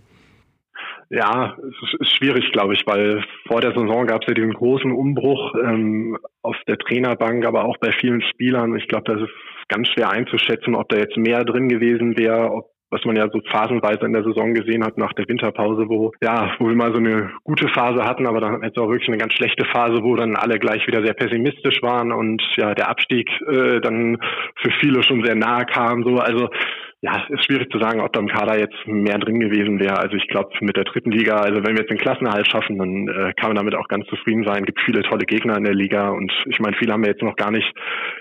Ja, 1.11 1.57
es 1.57 2.00
ist 2.00 2.17
schwierig, 2.17 2.51
glaube 2.51 2.75
ich, 2.75 2.85
weil 2.85 3.23
vor 3.47 3.61
der 3.61 3.71
Saison 3.71 4.06
gab 4.06 4.21
es 4.21 4.27
ja 4.27 4.35
diesen 4.35 4.53
großen 4.53 4.91
Umbruch 4.91 5.56
ähm, 5.56 6.17
auf 6.44 6.56
der 6.67 6.77
Trainerbank, 6.77 7.45
aber 7.45 7.65
auch 7.65 7.77
bei 7.77 7.91
vielen 7.94 8.21
Spielern. 8.21 8.75
Ich 8.75 8.88
glaube, 8.88 9.11
das 9.11 9.21
ist 9.23 9.33
ganz 9.69 9.88
schwer 9.88 10.11
einzuschätzen, 10.11 10.75
ob 10.75 10.88
da 10.89 10.97
jetzt 10.97 11.17
mehr 11.17 11.44
drin 11.45 11.67
gewesen 11.67 12.17
wäre, 12.17 12.51
ob 12.51 12.69
was 12.91 13.06
man 13.06 13.15
ja 13.15 13.29
so 13.31 13.39
phasenweise 13.51 14.06
in 14.06 14.13
der 14.13 14.23
Saison 14.23 14.53
gesehen 14.53 14.83
hat 14.83 14.97
nach 14.97 15.13
der 15.13 15.27
Winterpause, 15.27 15.88
wo 15.88 16.11
ja, 16.21 16.51
wo 16.59 16.67
wir 16.67 16.75
mal 16.75 16.91
so 16.91 16.97
eine 16.97 17.31
gute 17.44 17.67
Phase 17.69 18.03
hatten, 18.03 18.25
aber 18.25 18.41
dann 18.41 18.63
jetzt 18.63 18.77
auch 18.77 18.89
wirklich 18.89 19.09
eine 19.09 19.17
ganz 19.17 19.33
schlechte 19.33 19.65
Phase, 19.65 20.01
wo 20.03 20.15
dann 20.15 20.35
alle 20.35 20.57
gleich 20.57 20.85
wieder 20.88 21.03
sehr 21.03 21.13
pessimistisch 21.13 21.81
waren 21.81 22.11
und 22.11 22.41
ja 22.57 22.73
der 22.73 22.89
Abstieg 22.89 23.29
äh, 23.47 23.79
dann 23.79 24.17
für 24.56 24.71
viele 24.79 25.03
schon 25.03 25.23
sehr 25.23 25.35
nahe 25.35 25.65
kam. 25.65 26.03
So, 26.03 26.17
also 26.17 26.50
ja, 27.01 27.25
ist 27.30 27.46
schwierig 27.46 27.72
zu 27.72 27.80
sagen, 27.80 28.01
ob 28.01 28.12
da 28.12 28.19
im 28.19 28.28
Kader 28.28 28.60
jetzt 28.60 28.75
mehr 28.86 29.18
drin 29.19 29.40
gewesen 29.40 29.80
wäre. 29.80 29.97
Also 29.97 30.18
ich 30.18 30.28
glaube, 30.28 30.50
mit 30.59 30.76
der 30.76 30.83
dritten 30.83 31.12
Liga, 31.12 31.38
also 31.38 31.64
wenn 31.64 31.76
wir 31.76 31.81
jetzt 31.81 31.92
den 31.92 31.97
Klassenerhalt 31.97 32.47
schaffen, 32.47 32.78
dann 32.78 33.07
äh, 33.07 33.33
kann 33.33 33.50
man 33.50 33.56
damit 33.56 33.76
auch 33.76 33.88
ganz 33.88 34.06
zufrieden 34.07 34.44
sein. 34.45 34.62
Es 34.62 34.66
gibt 34.66 34.81
viele 34.81 35.04
tolle 35.04 35.26
Gegner 35.26 35.56
in 35.56 35.64
der 35.64 35.73
Liga 35.73 36.09
und 36.09 36.31
ich 36.45 36.59
meine, 36.59 36.76
viele 36.78 36.92
haben 36.92 37.04
wir 37.04 37.12
jetzt 37.12 37.23
noch 37.23 37.38
gar 37.38 37.52
nicht 37.52 37.73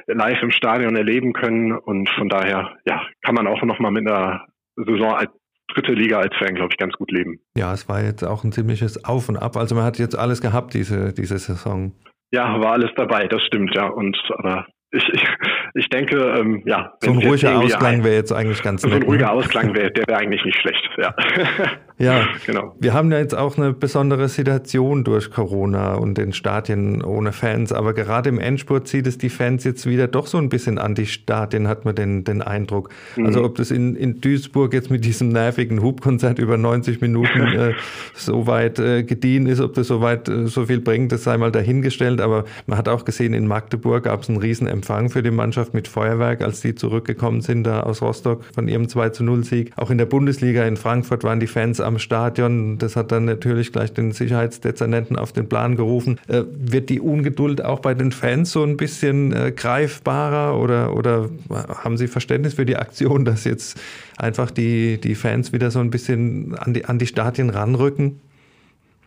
live 0.07 0.43
im 0.43 0.53
Stadion 0.53 0.95
erleben 0.95 1.33
können 1.33 1.73
und 1.73 2.09
von 2.11 2.29
daher, 2.29 2.77
ja, 2.87 3.03
kann 3.23 3.35
man 3.35 3.49
auch 3.49 3.63
noch 3.63 3.81
mal 3.81 3.91
mit 3.91 4.09
einer 4.09 4.47
Saison 4.77 5.13
als 5.13 5.31
dritte 5.75 5.93
Liga 5.93 6.19
als 6.19 6.35
Fan, 6.37 6.55
glaube 6.55 6.71
ich, 6.73 6.79
ganz 6.79 6.95
gut 6.95 7.11
leben. 7.11 7.41
Ja, 7.57 7.73
es 7.73 7.89
war 7.89 8.03
jetzt 8.03 8.23
auch 8.23 8.45
ein 8.45 8.53
ziemliches 8.53 9.05
Auf 9.05 9.29
und 9.29 9.37
Ab. 9.37 9.57
Also 9.57 9.75
man 9.75 9.85
hat 9.85 9.99
jetzt 9.99 10.17
alles 10.17 10.41
gehabt 10.41 10.75
diese, 10.75 11.13
diese 11.13 11.39
Saison. 11.39 11.93
Ja, 12.31 12.61
war 12.61 12.73
alles 12.73 12.91
dabei, 12.97 13.27
das 13.27 13.43
stimmt, 13.43 13.75
ja. 13.75 13.89
Und 13.89 14.17
aber 14.37 14.67
ich, 14.91 15.09
ich, 15.13 15.29
ich 15.75 15.89
denke, 15.91 16.17
ähm, 16.17 16.63
ja. 16.65 16.95
So 17.03 17.11
ein 17.11 17.19
ruhiger 17.19 17.59
Ausklang 17.59 18.05
wäre 18.05 18.15
jetzt 18.15 18.33
eigentlich 18.33 18.63
ganz 18.63 18.83
nett. 18.83 18.93
So 18.93 18.97
ein 18.97 19.03
ruhiger 19.03 19.27
ne? 19.27 19.33
Ausklang 19.33 19.75
wäre, 19.75 19.91
der 19.91 20.07
wäre 20.07 20.19
eigentlich 20.19 20.45
nicht 20.45 20.59
schlecht, 20.61 20.89
ja. 20.97 21.15
Ja, 21.99 22.29
genau. 22.47 22.75
Wir 22.79 22.95
haben 22.95 23.11
ja 23.11 23.19
jetzt 23.19 23.37
auch 23.37 23.59
eine 23.59 23.73
besondere 23.73 24.29
Situation 24.29 25.05
durch 25.05 25.31
Corona 25.31 25.95
und 25.95 26.17
den 26.17 26.33
Stadien 26.33 27.03
ohne 27.03 27.33
Fans, 27.33 27.73
aber 27.73 27.93
gerade 27.93 28.29
im 28.29 28.39
Endspurt 28.39 28.87
zieht 28.87 29.07
es 29.07 29.19
die 29.19 29.29
Fans 29.29 29.65
jetzt 29.65 29.87
wieder 29.87 30.07
doch 30.07 30.27
so 30.27 30.39
ein 30.39 30.49
bisschen 30.49 30.79
an 30.79 30.95
die 30.95 31.07
Stadien, 31.07 31.67
hat 31.67 31.85
man 31.85 31.95
den, 31.95 32.25
den 32.25 32.41
Eindruck. 32.41 32.91
Mhm. 33.17 33.27
Also 33.27 33.45
ob 33.45 33.57
das 33.57 33.71
in, 33.71 33.97
in 33.97 34.21
Duisburg 34.21 34.73
jetzt 34.73 34.91
mit 34.91 35.05
diesem 35.05 35.29
nervigen 35.29 35.83
Hubkonzert 35.83 36.39
über 36.39 36.57
90 36.57 37.01
Minuten 37.01 37.41
äh, 37.59 37.75
so 38.15 38.47
weit 38.47 38.79
äh, 38.79 39.03
gediehen 39.03 39.47
ist, 39.47 39.61
ob 39.61 39.75
das 39.75 39.89
so 39.89 40.01
weit 40.01 40.29
äh, 40.29 40.47
so 40.47 40.67
viel 40.67 40.81
bringt, 40.81 41.11
das 41.11 41.25
sei 41.25 41.37
mal 41.37 41.51
dahingestellt, 41.51 42.21
aber 42.21 42.45
man 42.67 42.79
hat 42.79 42.89
auch 42.89 43.05
gesehen, 43.05 43.35
in 43.35 43.47
Magdeburg 43.47 44.05
gab 44.05 44.23
es 44.23 44.29
einen 44.29 44.39
riesen 44.39 44.69
Empfang 44.79 45.11
für 45.11 45.25
die 45.25 45.33
Mannschaft 45.33 45.75
mit 45.75 45.89
Feuerwerk, 45.89 46.41
als 46.41 46.61
die 46.61 46.77
zurückgekommen 46.77 47.41
sind 47.41 47.65
da 47.65 47.81
aus 47.81 48.01
Rostock 48.01 48.45
von 48.55 48.69
ihrem 48.69 48.89
2 48.89 49.09
zu 49.09 49.25
0 49.25 49.43
Sieg. 49.43 49.73
Auch 49.75 49.91
in 49.91 49.99
der 49.99 50.07
Bundesliga 50.07 50.65
in 50.65 50.77
Frankfurt 50.77 51.25
waren 51.25 51.41
die 51.41 51.49
Fans 51.49 51.81
am 51.81 51.99
Stadion. 51.99 52.79
Das 52.79 52.95
hat 52.95 53.11
dann 53.11 53.25
natürlich 53.25 53.73
gleich 53.73 53.93
den 53.93 54.13
Sicherheitsdezernenten 54.13 55.17
auf 55.17 55.33
den 55.33 55.49
Plan 55.49 55.75
gerufen. 55.75 56.21
Äh, 56.29 56.45
wird 56.57 56.91
die 56.91 57.01
Ungeduld 57.01 57.65
auch 57.65 57.81
bei 57.81 57.95
den 57.95 58.13
Fans 58.13 58.53
so 58.53 58.63
ein 58.63 58.77
bisschen 58.77 59.33
äh, 59.33 59.51
greifbarer 59.51 60.57
oder, 60.57 60.95
oder 60.95 61.29
haben 61.51 61.97
Sie 61.97 62.07
Verständnis 62.07 62.55
für 62.55 62.65
die 62.65 62.77
Aktion, 62.77 63.25
dass 63.25 63.43
jetzt 63.43 63.81
einfach 64.17 64.53
die, 64.53 65.01
die 65.01 65.17
Fans 65.17 65.53
wieder 65.53 65.73
so 65.73 65.81
ein 65.81 65.91
bisschen 65.91 66.55
an 66.57 66.73
die, 66.73 66.85
an 66.85 67.01
die 67.01 67.09
Stadien 67.09 67.51
ranrücken? 67.51 68.21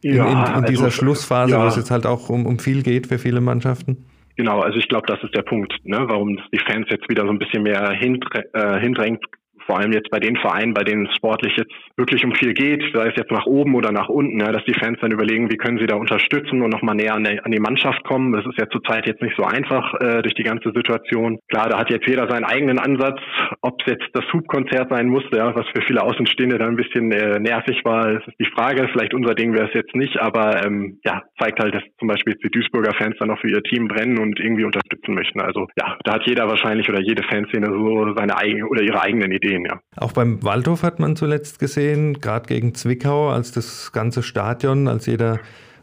in, 0.02 0.16
in, 0.16 0.20
in 0.20 0.66
dieser 0.66 0.86
also, 0.86 0.90
Schlussphase, 0.90 1.54
ja. 1.54 1.64
wo 1.64 1.68
es 1.68 1.76
jetzt 1.76 1.92
halt 1.92 2.06
auch 2.06 2.30
um, 2.30 2.46
um 2.46 2.60
viel 2.60 2.84
geht 2.84 3.08
für 3.08 3.20
viele 3.20 3.42
Mannschaften? 3.42 3.98
Genau, 4.42 4.62
also 4.62 4.80
ich 4.80 4.88
glaube, 4.88 5.06
das 5.06 5.22
ist 5.22 5.36
der 5.36 5.44
Punkt, 5.44 5.72
ne, 5.84 6.00
warum 6.08 6.36
die 6.52 6.58
Fans 6.58 6.88
jetzt 6.90 7.08
wieder 7.08 7.26
so 7.26 7.30
ein 7.30 7.38
bisschen 7.38 7.62
mehr 7.62 7.92
hindrängt, 7.92 8.48
äh, 8.54 8.80
hindrängt 8.80 9.24
vor 9.66 9.80
allem 9.80 9.92
jetzt 9.92 10.10
bei 10.10 10.20
den 10.20 10.36
Vereinen, 10.38 10.74
bei 10.74 10.84
denen 10.84 11.08
es 11.08 11.16
sportlich 11.16 11.56
jetzt 11.58 11.74
wirklich 11.98 12.24
um 12.24 12.34
viel 12.36 12.54
geht, 12.54 12.84
sei 12.94 13.08
es 13.08 13.16
jetzt 13.16 13.32
nach 13.32 13.46
oben 13.46 13.76
oder 13.76 13.92
nach 13.92 14.10
unten, 14.10 14.40
ja, 14.40 14.52
dass 14.52 14.64
die 14.66 14.74
Fans 14.74 14.98
dann 15.02 15.12
überlegen, 15.12 15.52
wie 15.52 15.58
können 15.58 15.80
sie 15.80 15.88
da 15.88 15.96
unterstützen 15.96 16.62
und 16.62 16.70
nochmal 16.70 16.96
näher 16.96 17.16
an, 17.16 17.24
der, 17.24 17.46
an 17.46 17.52
die 17.52 17.60
Mannschaft 17.60 18.04
kommen. 18.04 18.32
Das 18.34 18.46
ist 18.46 18.58
ja 18.58 18.70
zurzeit 18.70 19.08
jetzt 19.08 19.22
nicht 19.22 19.36
so 19.38 19.44
einfach 19.44 19.94
äh, 20.00 20.22
durch 20.22 20.36
die 20.36 20.44
ganze 20.44 20.72
Situation. 20.72 21.40
Klar, 21.50 21.70
da 21.70 21.80
hat 21.80 21.90
jetzt 21.90 22.08
jeder 22.08 22.30
seinen 22.30 22.44
eigenen 22.44 22.80
Ansatz, 22.80 23.20
ob 23.62 23.82
es 23.82 23.94
jetzt 23.94 24.10
das 24.14 24.26
Hubkonzert 24.34 24.90
sein 24.90 25.08
musste, 25.08 25.38
ja, 25.38 25.56
was 25.56 25.66
für 25.74 25.82
viele 25.82 26.02
Außenstehende 26.04 26.58
dann 26.58 26.70
ein 26.70 26.76
bisschen 26.76 27.12
äh, 27.12 27.40
nervig 27.40 27.82
war, 27.84 28.14
das 28.14 28.28
ist 28.28 28.40
die 28.40 28.50
Frage. 28.54 28.88
Vielleicht 28.92 29.14
unser 29.14 29.36
Ding 29.36 29.54
wäre 29.54 29.68
es 29.68 29.74
jetzt 29.74 29.96
nicht, 29.96 30.20
aber 30.20 30.66
ähm, 30.66 31.00
ja, 31.04 31.24
zeigt 31.40 31.60
halt, 31.60 31.76
dass 31.76 31.84
zum 32.00 32.08
Beispiel 32.08 32.36
die 32.44 32.50
Duisburger 32.50 32.94
Fans 32.94 33.16
dann 33.20 33.30
noch 33.30 33.40
für 33.40 33.50
ihr 33.50 33.64
Team 33.64 33.88
brennen 33.88 34.20
und 34.20 34.40
irgendwie 34.40 34.66
unterstützen 34.66 35.14
möchten. 35.14 35.42
Also 35.42 35.68
ja, 35.78 35.98
da 36.04 36.14
hat 36.14 36.26
jeder 36.26 36.48
wahrscheinlich 36.48 36.90
oder 36.90 37.02
jede 37.02 37.24
Fanszene 37.24 37.68
so 37.68 38.14
seine 38.16 38.38
eigene 38.38 38.68
oder 38.68 38.82
ihre 38.82 39.02
eigenen 39.02 39.32
Ideen, 39.32 39.51
ja. 39.66 39.82
Auch 39.96 40.12
beim 40.12 40.44
Waldhof 40.44 40.84
hat 40.84 41.00
man 41.00 41.16
zuletzt 41.16 41.60
gesehen, 41.60 42.20
gerade 42.22 42.48
gegen 42.48 42.74
Zwickau, 42.76 43.30
als 43.30 43.52
das 43.52 43.92
ganze 43.92 44.24
Stadion, 44.24 44.88
als 44.88 45.06
jeder 45.06 45.40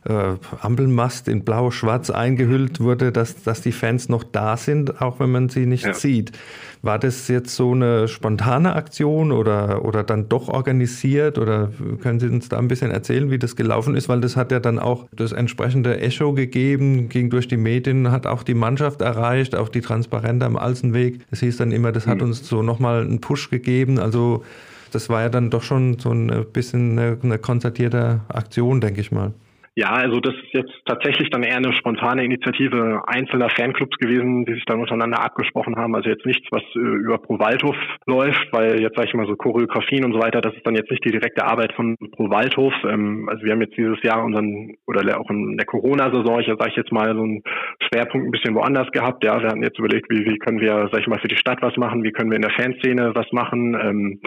äh, 0.08 0.36
Ampelmast 0.60 1.28
in 1.28 1.44
blau-schwarz 1.44 2.10
eingehüllt 2.10 2.80
wurde, 2.80 3.12
dass, 3.12 3.42
dass 3.42 3.60
die 3.60 3.72
Fans 3.72 4.08
noch 4.08 4.24
da 4.24 4.56
sind, 4.56 5.00
auch 5.00 5.20
wenn 5.20 5.30
man 5.30 5.48
sie 5.48 5.66
nicht 5.66 5.84
ja. 5.84 5.94
sieht. 5.94 6.32
War 6.80 6.98
das 6.98 7.26
jetzt 7.28 7.56
so 7.56 7.72
eine 7.72 8.06
spontane 8.06 8.74
Aktion 8.76 9.32
oder, 9.32 9.84
oder 9.84 10.04
dann 10.04 10.28
doch 10.28 10.48
organisiert? 10.48 11.36
Oder 11.36 11.72
können 12.02 12.20
Sie 12.20 12.28
uns 12.28 12.48
da 12.48 12.58
ein 12.58 12.68
bisschen 12.68 12.92
erzählen, 12.92 13.30
wie 13.30 13.38
das 13.38 13.56
gelaufen 13.56 13.96
ist? 13.96 14.08
Weil 14.08 14.20
das 14.20 14.36
hat 14.36 14.52
ja 14.52 14.60
dann 14.60 14.78
auch 14.78 15.06
das 15.12 15.32
entsprechende 15.32 15.98
Echo 15.98 16.32
gegeben, 16.34 17.08
ging 17.08 17.30
durch 17.30 17.48
die 17.48 17.56
Medien, 17.56 18.12
hat 18.12 18.26
auch 18.26 18.44
die 18.44 18.54
Mannschaft 18.54 19.02
erreicht, 19.02 19.56
auch 19.56 19.68
die 19.68 19.80
Transparente 19.80 20.46
am 20.46 20.56
Alsenweg. 20.56 21.20
Es 21.32 21.40
hieß 21.40 21.56
dann 21.56 21.72
immer, 21.72 21.90
das 21.90 22.06
hat 22.06 22.18
mhm. 22.18 22.28
uns 22.28 22.48
so 22.48 22.62
nochmal 22.62 23.02
einen 23.02 23.20
Push 23.20 23.50
gegeben. 23.50 23.98
Also 23.98 24.44
das 24.92 25.08
war 25.08 25.22
ja 25.22 25.28
dann 25.28 25.50
doch 25.50 25.62
schon 25.62 25.98
so 25.98 26.12
ein 26.12 26.46
bisschen 26.52 26.98
eine, 26.98 27.18
eine 27.20 27.38
konzertierte 27.38 28.20
Aktion, 28.28 28.80
denke 28.80 29.00
ich 29.00 29.10
mal. 29.10 29.32
Ja, 29.78 29.92
also 29.92 30.18
das 30.18 30.34
ist 30.34 30.54
jetzt 30.54 30.72
tatsächlich 30.86 31.30
dann 31.30 31.44
eher 31.44 31.58
eine 31.58 31.72
spontane 31.72 32.24
Initiative 32.24 33.00
einzelner 33.06 33.48
Fanclubs 33.48 33.96
gewesen, 33.98 34.44
die 34.44 34.54
sich 34.54 34.64
dann 34.64 34.80
untereinander 34.80 35.22
abgesprochen 35.22 35.76
haben. 35.76 35.94
Also 35.94 36.10
jetzt 36.10 36.26
nichts, 36.26 36.48
was 36.50 36.64
äh, 36.74 36.80
über 36.80 37.18
Pro 37.18 37.38
Waldhof 37.38 37.76
läuft, 38.04 38.48
weil 38.50 38.80
jetzt 38.80 38.96
sage 38.96 39.06
ich 39.06 39.14
mal 39.14 39.28
so 39.28 39.36
Choreografien 39.36 40.04
und 40.04 40.14
so 40.14 40.18
weiter, 40.18 40.40
das 40.40 40.52
ist 40.54 40.66
dann 40.66 40.74
jetzt 40.74 40.90
nicht 40.90 41.04
die 41.04 41.12
direkte 41.12 41.44
Arbeit 41.44 41.74
von 41.74 41.96
Pro 42.10 42.28
Waldhof. 42.28 42.74
Ähm, 42.90 43.28
also 43.28 43.44
wir 43.44 43.52
haben 43.52 43.60
jetzt 43.60 43.76
dieses 43.76 44.02
Jahr 44.02 44.24
unseren, 44.24 44.74
oder 44.88 45.16
auch 45.16 45.30
in 45.30 45.56
der 45.56 45.66
Corona-Saison, 45.66 46.40
ich 46.40 46.48
sage 46.48 46.70
ich 46.70 46.76
jetzt 46.76 46.90
mal, 46.90 47.14
so 47.14 47.22
einen 47.22 47.44
Schwerpunkt 47.78 48.26
ein 48.26 48.32
bisschen 48.32 48.56
woanders 48.56 48.90
gehabt. 48.90 49.22
Ja, 49.22 49.40
wir 49.40 49.48
hatten 49.48 49.62
jetzt 49.62 49.78
überlegt, 49.78 50.10
wie, 50.10 50.24
wie 50.24 50.38
können 50.38 50.58
wir, 50.58 50.88
sag 50.90 51.02
ich 51.02 51.06
mal, 51.06 51.20
für 51.20 51.28
die 51.28 51.36
Stadt 51.36 51.62
was 51.62 51.76
machen, 51.76 52.02
wie 52.02 52.10
können 52.10 52.32
wir 52.32 52.36
in 52.36 52.42
der 52.42 52.50
Fanszene 52.50 53.14
was 53.14 53.30
machen. 53.30 53.78
Ähm, 53.80 54.20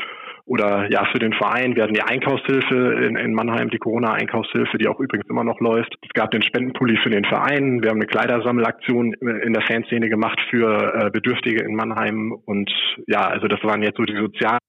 oder 0.45 0.91
ja 0.91 1.05
für 1.11 1.19
den 1.19 1.33
Verein. 1.33 1.75
Wir 1.75 1.83
hatten 1.83 1.93
die 1.93 2.01
Einkaufshilfe 2.01 2.75
in, 2.75 3.15
in 3.15 3.33
Mannheim, 3.33 3.69
die 3.69 3.77
Corona-Einkaufshilfe, 3.77 4.77
die 4.77 4.87
auch 4.87 4.99
übrigens 4.99 5.29
immer 5.29 5.43
noch 5.43 5.59
läuft. 5.59 5.95
Es 6.01 6.13
gab 6.13 6.31
den 6.31 6.41
Spendenpulli 6.41 6.97
für 6.97 7.09
den 7.09 7.25
Verein. 7.25 7.81
Wir 7.81 7.89
haben 7.89 7.97
eine 7.97 8.07
Kleidersammelaktion 8.07 9.13
in 9.13 9.53
der 9.53 9.63
Fanszene 9.63 10.09
gemacht 10.09 10.39
für 10.49 10.93
äh, 10.93 11.09
Bedürftige 11.09 11.63
in 11.63 11.75
Mannheim. 11.75 12.31
Und 12.45 12.71
ja, 13.07 13.27
also 13.27 13.47
das 13.47 13.63
waren 13.63 13.83
jetzt 13.83 13.97
so 13.97 14.03
die 14.03 14.15
sozialen 14.15 14.59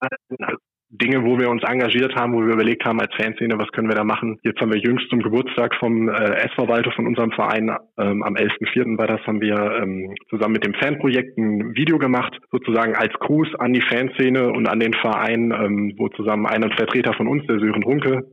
Dinge, 0.93 1.25
wo 1.25 1.39
wir 1.39 1.49
uns 1.49 1.63
engagiert 1.63 2.15
haben, 2.17 2.35
wo 2.35 2.41
wir 2.41 2.53
überlegt 2.53 2.85
haben 2.85 3.01
als 3.01 3.15
Fanszene, 3.15 3.59
was 3.59 3.73
können 3.73 3.89
wir 3.89 3.97
da 3.97 4.05
machen. 4.05 4.39
Jetzt 4.43 4.61
haben 4.61 4.73
wir 4.73 4.79
jüngst 4.79 5.09
zum 5.09 5.23
Geburtstag 5.23 5.75
vom 5.77 6.09
äh, 6.09 6.13
SV 6.53 6.69
Walter 6.69 6.93
von 6.93 7.07
unserem 7.07 7.33
Verein, 7.33 7.75
ähm, 7.99 8.23
am 8.23 8.35
11.04. 8.35 8.99
war 8.99 9.07
das, 9.07 9.27
haben 9.27 9.41
wir 9.41 9.57
ähm, 9.83 10.15
zusammen 10.29 10.53
mit 10.53 10.67
dem 10.67 10.75
Fanprojekt 10.75 11.39
ein 11.39 11.75
Video 11.75 11.99
gemacht, 11.99 12.39
sozusagen 12.51 12.95
als 12.95 13.15
Gruß 13.15 13.55
an 13.59 13.73
die 13.73 13.81
Fanszene 13.81 14.53
und 14.53 14.69
an 14.69 14.81
den 14.81 14.93
Verein, 14.93 15.51
ähm, 15.51 15.95
wo 15.97 16.09
zusammen 16.09 16.45
ein 16.47 16.63
Vertreter 16.73 17.15
von 17.15 17.27
uns, 17.27 17.47
der 17.47 17.59
Sören 17.59 17.83
Runke, 17.83 18.25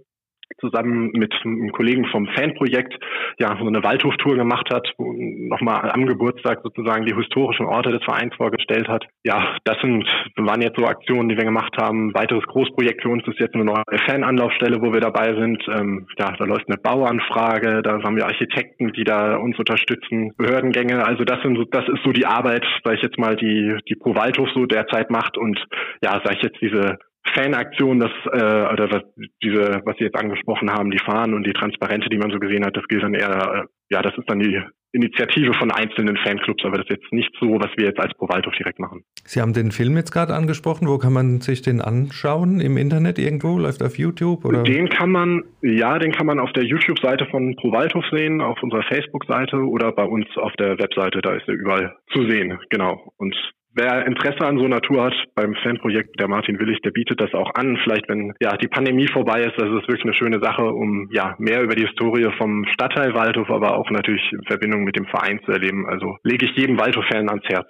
zusammen 0.60 1.12
mit 1.14 1.34
einem 1.44 1.72
Kollegen 1.72 2.06
vom 2.06 2.28
Fanprojekt 2.28 2.94
ja 3.40 3.56
so 3.60 3.68
eine 3.68 3.84
Waldhoftour 3.84 4.36
gemacht 4.36 4.70
hat, 4.74 4.88
nochmal 4.98 5.92
am 5.92 6.06
Geburtstag 6.06 6.62
sozusagen 6.64 7.06
die 7.06 7.16
historischen 7.16 7.66
Orte 7.66 7.92
des 7.92 8.04
Vereins 8.04 8.34
vorgestellt 8.36 8.88
hat. 8.88 9.06
Ja, 9.24 9.56
das 9.64 9.78
sind 9.82 10.06
waren 10.38 10.62
jetzt 10.62 10.78
so 10.78 10.86
Aktionen, 10.86 11.30
die 11.30 11.38
wir 11.38 11.46
gemacht 11.46 11.76
haben. 11.78 12.14
Weiteres 12.14 12.44
Großprojekt 12.46 13.04
für 13.04 13.10
uns 13.10 13.28
ist 13.28 13.40
jetzt 13.40 13.56
eine 13.56 13.66
neue 13.66 13.84
Fananlaufstelle, 14.08 14.82
wo 14.82 14.94
wir 14.94 15.02
dabei 15.02 15.34
sind. 15.36 15.64
Ähm, 15.68 16.08
ja, 16.18 16.36
da 16.38 16.46
läuft 16.46 16.68
eine 16.68 16.78
Bauanfrage, 16.78 17.82
da 17.82 18.02
haben 18.04 18.16
wir 18.16 18.26
Architekten, 18.26 18.94
die 18.94 19.04
da 19.04 19.36
uns 19.38 19.58
unterstützen, 19.58 20.34
Behördengänge. 20.38 21.06
Also 21.06 21.24
das 21.24 21.42
sind 21.42 21.58
so, 21.58 21.64
das 21.66 21.88
ist 21.88 22.04
so 22.04 22.12
die 22.12 22.26
Arbeit, 22.26 22.66
sag 22.84 22.96
ich 22.96 23.02
jetzt 23.02 23.20
mal, 23.20 23.36
die 23.36 23.78
die 23.88 23.96
Pro 23.96 24.16
Waldhof 24.16 24.50
so 24.54 24.66
derzeit 24.66 25.10
macht 25.10 25.38
und 25.38 25.60
ja, 26.02 26.20
sag 26.24 26.36
ich 26.36 26.44
jetzt 26.44 26.62
diese 26.62 26.98
Fanaktion, 27.34 28.00
das 28.00 28.12
äh, 28.32 28.74
oder 28.74 28.92
was 28.92 29.04
diese, 29.44 29.82
was 29.86 29.98
Sie 29.98 30.06
jetzt 30.06 30.18
angesprochen 30.18 30.72
haben, 30.72 30.92
die 30.92 31.00
Fahnen 31.00 31.34
und 31.34 31.46
die 31.46 31.54
Transparente, 31.54 32.10
die 32.10 32.18
man 32.18 32.32
so 32.32 32.40
gesehen 32.40 32.66
hat, 32.66 32.76
das 32.76 32.88
gilt 32.88 33.04
dann 33.04 33.14
eher, 33.14 33.66
äh, 33.66 33.94
ja, 33.94 34.02
das 34.02 34.18
ist 34.18 34.30
dann 34.30 34.40
die 34.40 34.62
Initiative 34.92 35.54
von 35.54 35.72
einzelnen 35.72 36.18
Fanclubs, 36.18 36.64
aber 36.66 36.78
das 36.78 36.88
ist 36.90 36.98
jetzt 36.98 37.14
nicht 37.14 37.30
so, 37.40 37.48
was 37.60 37.70
wir 37.78 37.86
jetzt 37.86 38.00
als 38.00 38.12
Pro 38.16 38.28
direkt 38.28 38.80
machen. 38.80 39.04
Sie 39.24 39.40
haben 39.40 39.54
den 39.54 39.72
Film 39.72 39.96
jetzt 39.98 40.12
gerade 40.12 40.34
angesprochen. 40.34 40.88
Wo 40.88 40.98
kann 40.98 41.14
man 41.14 41.42
sich 41.42 41.62
den 41.62 41.80
anschauen? 41.80 42.60
Im 42.60 42.76
Internet 42.76 43.20
irgendwo? 43.20 43.60
Läuft 43.60 43.84
auf 43.84 44.00
YouTube? 44.00 44.46
Oder? 44.46 44.64
Den 44.64 44.90
kann 44.90 45.12
man, 45.12 45.44
ja, 45.62 46.00
den 46.00 46.12
kann 46.12 46.26
man 46.26 46.40
auf 46.40 46.52
der 46.54 46.64
YouTube-Seite 46.64 47.28
von 47.28 47.56
Pro 47.58 47.72
sehen, 48.12 48.42
auf 48.42 48.62
unserer 48.64 48.84
Facebook-Seite 48.84 49.58
oder 49.58 49.92
bei 49.92 50.06
uns 50.06 50.26
auf 50.38 50.54
der 50.54 50.80
Webseite. 50.80 51.22
Da 51.22 51.34
ist 51.36 51.48
er 51.48 51.54
überall 51.54 51.96
zu 52.12 52.28
sehen, 52.28 52.58
genau. 52.72 53.14
Und 53.18 53.36
Wer 53.80 54.06
Interesse 54.06 54.42
an 54.42 54.58
so 54.58 54.66
einer 54.66 54.82
Tour 54.82 55.06
hat, 55.06 55.14
beim 55.36 55.56
Fanprojekt 55.64 56.20
der 56.20 56.28
Martin 56.28 56.60
Willig, 56.60 56.82
der 56.82 56.92
bietet 56.92 57.22
das 57.22 57.34
auch 57.34 57.56
an. 57.56 57.78
Vielleicht, 57.82 58.10
wenn 58.10 58.34
ja 58.42 58.58
die 58.58 58.68
Pandemie 58.68 59.08
vorbei 59.08 59.44
ist, 59.44 59.54
das 59.58 59.68
ist 59.68 59.88
wirklich 59.88 60.04
eine 60.04 60.14
schöne 60.14 60.42
Sache, 60.42 60.66
um 60.66 61.08
ja 61.14 61.34
mehr 61.40 61.62
über 61.62 61.76
die 61.76 61.88
Historie 61.88 62.30
vom 62.38 62.66
Stadtteil 62.74 63.14
Waldhof, 63.14 63.50
aber 63.50 63.78
auch 63.78 63.90
natürlich 63.90 64.22
in 64.34 64.44
Verbindung 64.44 64.84
mit 64.84 64.98
dem 64.98 65.06
Verein 65.06 65.40
zu 65.46 65.54
erleben. 65.54 65.88
Also 65.88 66.18
lege 66.24 66.46
ich 66.46 66.58
jedem 66.58 66.78
Waldhof-Fan 66.78 67.30
ans 67.30 67.46
Herz. 67.48 67.68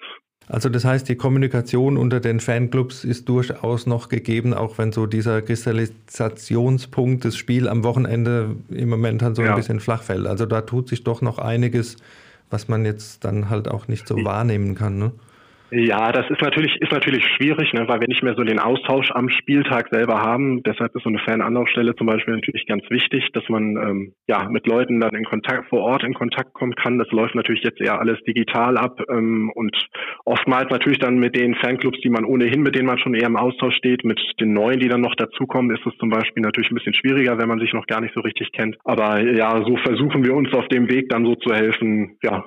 Also 0.47 0.69
das 0.69 0.83
heißt, 0.83 1.07
die 1.07 1.15
Kommunikation 1.15 1.95
unter 1.95 2.19
den 2.19 2.39
Fanclubs 2.39 3.03
ist 3.03 3.29
durchaus 3.29 3.85
noch 3.85 4.09
gegeben, 4.09 4.55
auch 4.55 4.79
wenn 4.79 4.91
so 4.91 5.05
dieser 5.05 5.43
Kristallisationspunkt, 5.43 7.23
das 7.23 7.37
Spiel 7.37 7.67
am 7.67 7.83
Wochenende 7.83 8.55
im 8.71 8.89
Moment 8.89 9.21
dann 9.21 9.35
so 9.35 9.43
ja. 9.43 9.49
ein 9.51 9.55
bisschen 9.55 9.79
flach 9.79 10.01
fällt. 10.01 10.25
Also 10.25 10.47
da 10.47 10.61
tut 10.61 10.89
sich 10.89 11.03
doch 11.03 11.21
noch 11.21 11.37
einiges, 11.37 11.97
was 12.49 12.67
man 12.67 12.83
jetzt 12.83 13.23
dann 13.25 13.51
halt 13.51 13.67
auch 13.67 13.87
nicht 13.87 14.07
so 14.07 14.15
wahrnehmen 14.25 14.73
kann. 14.73 14.97
Ne? 14.97 15.11
Ja, 15.71 16.11
das 16.11 16.27
ist 16.29 16.41
natürlich, 16.41 16.75
ist 16.81 16.91
natürlich 16.91 17.23
schwierig, 17.35 17.73
ne, 17.73 17.87
weil 17.87 17.99
wir 17.99 18.07
nicht 18.07 18.23
mehr 18.23 18.33
so 18.35 18.43
den 18.43 18.59
Austausch 18.59 19.11
am 19.11 19.29
Spieltag 19.29 19.89
selber 19.91 20.19
haben. 20.19 20.63
Deshalb 20.63 20.95
ist 20.95 21.03
so 21.03 21.09
eine 21.09 21.19
Fananlaufstelle 21.19 21.95
zum 21.95 22.07
Beispiel 22.07 22.33
natürlich 22.33 22.65
ganz 22.65 22.83
wichtig, 22.89 23.29
dass 23.33 23.47
man 23.49 23.77
ähm, 23.77 24.13
ja 24.27 24.49
mit 24.49 24.65
Leuten 24.65 24.99
dann 24.99 25.13
in 25.13 25.25
Kontakt 25.25 25.69
vor 25.69 25.81
Ort 25.81 26.03
in 26.03 26.15
Kontakt 26.15 26.53
kommen 26.53 26.73
kann. 26.73 26.97
Das 26.97 27.11
läuft 27.11 27.35
natürlich 27.35 27.63
jetzt 27.63 27.79
eher 27.81 27.99
alles 27.99 28.17
digital 28.27 28.77
ab 28.77 28.99
ähm, 29.09 29.51
und 29.53 29.75
oftmals 30.25 30.71
natürlich 30.71 30.99
dann 30.99 31.19
mit 31.19 31.35
den 31.35 31.53
Fanclubs, 31.55 31.99
die 32.01 32.09
man 32.09 32.25
ohnehin, 32.25 32.61
mit 32.61 32.75
denen 32.75 32.87
man 32.87 32.97
schon 32.97 33.13
eher 33.13 33.27
im 33.27 33.37
Austausch 33.37 33.75
steht, 33.75 34.03
mit 34.03 34.19
den 34.39 34.53
neuen, 34.53 34.79
die 34.79 34.89
dann 34.89 35.01
noch 35.01 35.15
dazukommen, 35.15 35.75
ist 35.75 35.85
es 35.85 35.95
zum 35.99 36.09
Beispiel 36.09 36.41
natürlich 36.41 36.71
ein 36.71 36.75
bisschen 36.75 36.95
schwieriger, 36.95 37.37
wenn 37.37 37.47
man 37.47 37.59
sich 37.59 37.73
noch 37.73 37.85
gar 37.85 38.01
nicht 38.01 38.15
so 38.15 38.21
richtig 38.21 38.51
kennt. 38.53 38.75
Aber 38.85 39.21
ja, 39.21 39.61
so 39.63 39.77
versuchen 39.77 40.25
wir 40.25 40.33
uns 40.33 40.51
auf 40.53 40.67
dem 40.69 40.89
Weg 40.89 41.09
dann 41.09 41.25
so 41.25 41.35
zu 41.35 41.53
helfen, 41.53 42.17
ja, 42.23 42.45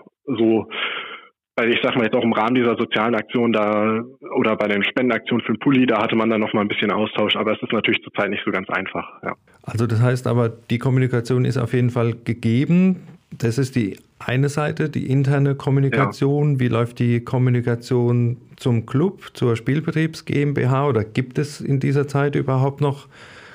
so 1.62 1.68
weil 1.68 1.72
ich 1.72 1.80
sag 1.82 1.96
mal 1.96 2.04
jetzt 2.04 2.14
auch 2.14 2.22
im 2.22 2.32
Rahmen 2.32 2.54
dieser 2.54 2.76
sozialen 2.76 3.14
Aktion 3.14 3.52
da 3.52 4.02
oder 4.36 4.56
bei 4.56 4.68
den 4.68 4.82
Spendenaktionen 4.84 5.44
für 5.44 5.52
den 5.52 5.58
Pulli, 5.58 5.86
da 5.86 6.02
hatte 6.02 6.16
man 6.16 6.30
dann 6.30 6.40
noch 6.40 6.52
mal 6.52 6.62
ein 6.62 6.68
bisschen 6.68 6.90
Austausch, 6.90 7.36
aber 7.36 7.52
es 7.52 7.62
ist 7.62 7.72
natürlich 7.72 8.02
zurzeit 8.02 8.30
nicht 8.30 8.42
so 8.44 8.50
ganz 8.50 8.68
einfach. 8.70 9.22
Ja. 9.22 9.34
Also 9.62 9.86
das 9.86 10.00
heißt 10.00 10.26
aber, 10.26 10.48
die 10.48 10.78
Kommunikation 10.78 11.44
ist 11.44 11.58
auf 11.58 11.72
jeden 11.72 11.90
Fall 11.90 12.14
gegeben. 12.24 12.96
Das 13.38 13.58
ist 13.58 13.76
die 13.76 13.96
eine 14.18 14.48
Seite, 14.48 14.88
die 14.88 15.08
interne 15.08 15.54
Kommunikation. 15.54 16.54
Ja. 16.54 16.60
Wie 16.60 16.68
läuft 16.68 16.98
die 16.98 17.20
Kommunikation 17.20 18.36
zum 18.56 18.86
Club, 18.86 19.30
zur 19.34 19.56
Spielbetriebs 19.56 20.24
GmbH 20.24 20.88
oder 20.88 21.04
gibt 21.04 21.38
es 21.38 21.60
in 21.60 21.80
dieser 21.80 22.08
Zeit 22.08 22.34
überhaupt 22.34 22.80
noch 22.80 23.06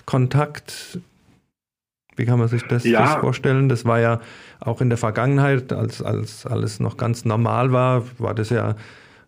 Kontakt 0.05 0.99
wie 2.17 2.25
kann 2.25 2.39
man 2.39 2.47
sich 2.47 2.63
das, 2.63 2.83
ja. 2.83 3.01
das, 3.01 3.15
vorstellen? 3.15 3.69
Das 3.69 3.85
war 3.85 3.99
ja 3.99 4.19
auch 4.59 4.81
in 4.81 4.89
der 4.89 4.97
Vergangenheit, 4.97 5.71
als, 5.71 6.01
als 6.01 6.45
alles 6.45 6.79
noch 6.79 6.97
ganz 6.97 7.25
normal 7.25 7.71
war, 7.71 8.03
war 8.17 8.33
das 8.33 8.49
ja 8.49 8.75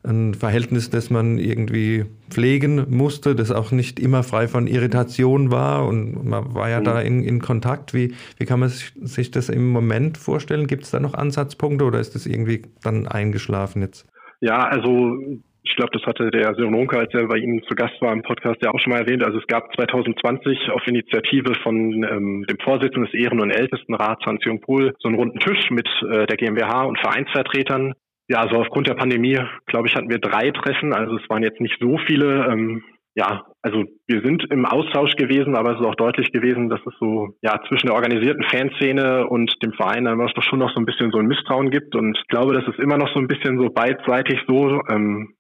ein 0.03 0.33
Verhältnis, 0.33 0.89
das 0.89 1.09
man 1.09 1.37
irgendwie 1.37 2.05
pflegen 2.29 2.85
musste, 2.89 3.35
das 3.35 3.51
auch 3.51 3.71
nicht 3.71 3.99
immer 3.99 4.23
frei 4.23 4.47
von 4.47 4.65
Irritation 4.65 5.51
war 5.51 5.85
und 5.87 6.25
man 6.25 6.53
war 6.53 6.69
ja 6.69 6.79
mhm. 6.79 6.83
da 6.85 7.01
in, 7.01 7.23
in 7.23 7.41
Kontakt. 7.41 7.93
Wie, 7.93 8.13
wie 8.37 8.45
kann 8.45 8.61
man 8.61 8.69
sich 8.69 9.31
das 9.31 9.49
im 9.49 9.69
Moment 9.69 10.17
vorstellen? 10.17 10.67
Gibt 10.67 10.85
es 10.85 10.91
da 10.91 10.99
noch 10.99 11.13
Ansatzpunkte 11.13 11.83
oder 11.83 11.99
ist 11.99 12.15
das 12.15 12.25
irgendwie 12.25 12.63
dann 12.81 13.07
eingeschlafen 13.07 13.81
jetzt? 13.81 14.05
Ja, 14.39 14.65
also 14.67 15.17
ich 15.63 15.75
glaube, 15.75 15.91
das 15.93 16.03
hatte 16.03 16.31
der 16.31 16.55
Sören 16.55 16.73
Runke, 16.73 16.97
als 16.97 17.13
er 17.13 17.27
bei 17.27 17.37
Ihnen 17.37 17.61
zu 17.63 17.75
Gast 17.75 18.01
war 18.01 18.13
im 18.13 18.21
Podcast, 18.21 18.61
ja 18.63 18.71
auch 18.71 18.79
schon 18.79 18.93
mal 18.93 19.01
erwähnt. 19.01 19.23
Also 19.23 19.39
es 19.39 19.47
gab 19.47 19.73
2020 19.75 20.69
auf 20.71 20.85
Initiative 20.87 21.53
von 21.63 22.03
ähm, 22.03 22.45
dem 22.49 22.57
Vorsitzenden 22.63 23.05
des 23.05 23.13
Ehren- 23.13 23.41
und 23.41 23.51
Ältestenrats 23.51 24.25
Hans-Jürgen 24.25 24.61
Pohl 24.61 24.95
so 24.99 25.07
einen 25.07 25.17
runden 25.17 25.39
Tisch 25.39 25.69
mit 25.71 25.87
äh, 26.09 26.25
der 26.25 26.37
GmbH 26.37 26.83
und 26.83 26.99
Vereinsvertretern. 26.99 27.93
Ja, 28.27 28.41
also 28.41 28.57
aufgrund 28.57 28.87
der 28.87 28.93
Pandemie, 28.93 29.39
glaube 29.65 29.87
ich, 29.87 29.95
hatten 29.95 30.09
wir 30.09 30.19
drei 30.19 30.51
Treffen. 30.51 30.93
Also 30.93 31.17
es 31.17 31.29
waren 31.29 31.43
jetzt 31.43 31.59
nicht 31.59 31.77
so 31.79 31.97
viele. 32.05 32.45
Ähm, 32.45 32.83
ja, 33.15 33.43
also 33.61 33.83
wir 34.07 34.21
sind 34.21 34.45
im 34.51 34.65
Austausch 34.65 35.15
gewesen, 35.15 35.55
aber 35.55 35.71
es 35.71 35.79
ist 35.79 35.85
auch 35.85 35.95
deutlich 35.95 36.31
gewesen, 36.31 36.69
dass 36.69 36.79
es 36.85 36.93
so 36.99 37.35
ja 37.41 37.59
zwischen 37.67 37.87
der 37.87 37.95
organisierten 37.95 38.43
Fanszene 38.43 39.27
und 39.27 39.51
dem 39.63 39.73
Verein 39.73 40.05
dann 40.05 40.19
doch 40.19 40.43
schon 40.43 40.59
noch 40.59 40.71
so 40.73 40.79
ein 40.79 40.85
bisschen 40.85 41.11
so 41.11 41.17
ein 41.17 41.25
Misstrauen 41.25 41.71
gibt. 41.71 41.95
Und 41.95 42.17
ich 42.17 42.27
glaube, 42.27 42.53
das 42.53 42.67
ist 42.67 42.79
immer 42.79 42.97
noch 42.97 43.11
so 43.13 43.19
ein 43.19 43.27
bisschen 43.27 43.57
so 43.57 43.69
beidseitig 43.69 44.39
so. 44.47 44.79
Ähm, 44.89 45.33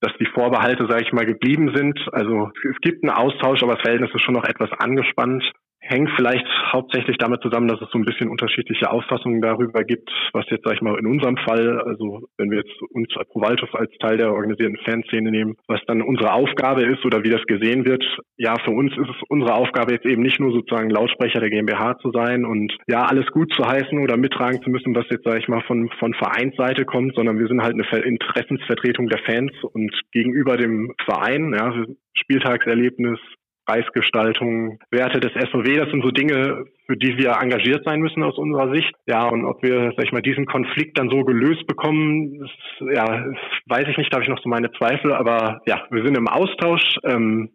dass 0.00 0.12
die 0.18 0.26
Vorbehalte, 0.26 0.86
sage 0.88 1.04
ich 1.04 1.12
mal, 1.12 1.26
geblieben 1.26 1.72
sind. 1.74 1.98
Also 2.12 2.50
es 2.70 2.80
gibt 2.80 3.02
einen 3.02 3.12
Austausch, 3.12 3.62
aber 3.62 3.74
das 3.74 3.82
Verhältnis 3.82 4.10
ist 4.14 4.22
schon 4.22 4.34
noch 4.34 4.44
etwas 4.44 4.70
angespannt 4.78 5.44
hängt 5.90 6.10
vielleicht 6.16 6.46
hauptsächlich 6.72 7.16
damit 7.18 7.42
zusammen, 7.42 7.68
dass 7.68 7.80
es 7.80 7.90
so 7.90 7.98
ein 7.98 8.04
bisschen 8.04 8.30
unterschiedliche 8.30 8.90
Auffassungen 8.90 9.42
darüber 9.42 9.82
gibt, 9.82 10.08
was 10.32 10.46
jetzt, 10.48 10.64
sag 10.64 10.74
ich 10.74 10.82
mal, 10.82 10.98
in 10.98 11.06
unserem 11.06 11.36
Fall, 11.36 11.80
also 11.82 12.28
wenn 12.38 12.50
wir 12.50 12.58
jetzt 12.58 12.80
uns 12.90 13.08
als 13.16 13.28
Provaltus 13.28 13.68
als 13.74 13.90
Teil 13.98 14.16
der 14.16 14.32
organisierten 14.32 14.78
Fanszene 14.84 15.30
nehmen, 15.30 15.56
was 15.66 15.80
dann 15.86 16.00
unsere 16.02 16.32
Aufgabe 16.32 16.82
ist 16.82 17.04
oder 17.04 17.24
wie 17.24 17.30
das 17.30 17.42
gesehen 17.46 17.84
wird. 17.84 18.04
Ja, 18.36 18.54
für 18.64 18.70
uns 18.70 18.92
ist 18.92 19.08
es 19.08 19.16
unsere 19.28 19.54
Aufgabe 19.54 19.92
jetzt 19.92 20.06
eben 20.06 20.22
nicht 20.22 20.38
nur 20.40 20.52
sozusagen 20.52 20.90
Lautsprecher 20.90 21.40
der 21.40 21.50
GmbH 21.50 21.98
zu 21.98 22.10
sein 22.12 22.44
und 22.44 22.72
ja, 22.86 23.04
alles 23.04 23.26
gut 23.26 23.52
zu 23.54 23.66
heißen 23.66 23.98
oder 23.98 24.16
mittragen 24.16 24.62
zu 24.62 24.70
müssen, 24.70 24.94
was 24.94 25.06
jetzt, 25.10 25.24
sag 25.24 25.38
ich 25.38 25.48
mal, 25.48 25.62
von, 25.62 25.90
von 25.98 26.14
Vereinsseite 26.14 26.84
kommt, 26.84 27.14
sondern 27.16 27.38
wir 27.38 27.48
sind 27.48 27.62
halt 27.62 27.74
eine 27.74 28.04
Interessensvertretung 28.04 29.08
der 29.08 29.18
Fans 29.26 29.52
und 29.72 29.92
gegenüber 30.12 30.56
dem 30.56 30.92
Verein, 31.04 31.52
ja, 31.52 31.74
Spieltagserlebnis, 32.14 33.18
Preisgestaltung, 33.66 34.78
Werte 34.90 35.20
des 35.20 35.32
SOW, 35.50 35.76
das 35.76 35.90
sind 35.90 36.02
so 36.02 36.10
Dinge, 36.10 36.64
für 36.86 36.96
die 36.96 37.16
wir 37.18 37.38
engagiert 37.40 37.84
sein 37.84 38.00
müssen 38.00 38.22
aus 38.22 38.36
unserer 38.36 38.74
Sicht. 38.74 38.92
Ja, 39.06 39.28
und 39.28 39.44
ob 39.44 39.62
wir, 39.62 39.92
sag 39.96 40.04
ich 40.04 40.12
mal, 40.12 40.22
diesen 40.22 40.46
Konflikt 40.46 40.98
dann 40.98 41.08
so 41.08 41.24
gelöst 41.24 41.66
bekommen, 41.66 42.40
das, 42.40 42.50
ja, 42.94 43.24
weiß 43.66 43.86
ich 43.88 43.96
nicht, 43.96 44.12
da 44.12 44.16
habe 44.16 44.24
ich 44.24 44.30
noch 44.30 44.42
so 44.42 44.48
meine 44.48 44.72
Zweifel, 44.72 45.12
aber 45.12 45.60
ja, 45.66 45.82
wir 45.90 46.04
sind 46.04 46.16
im 46.16 46.28
Austausch. 46.28 46.82
Ähm, 47.04 47.50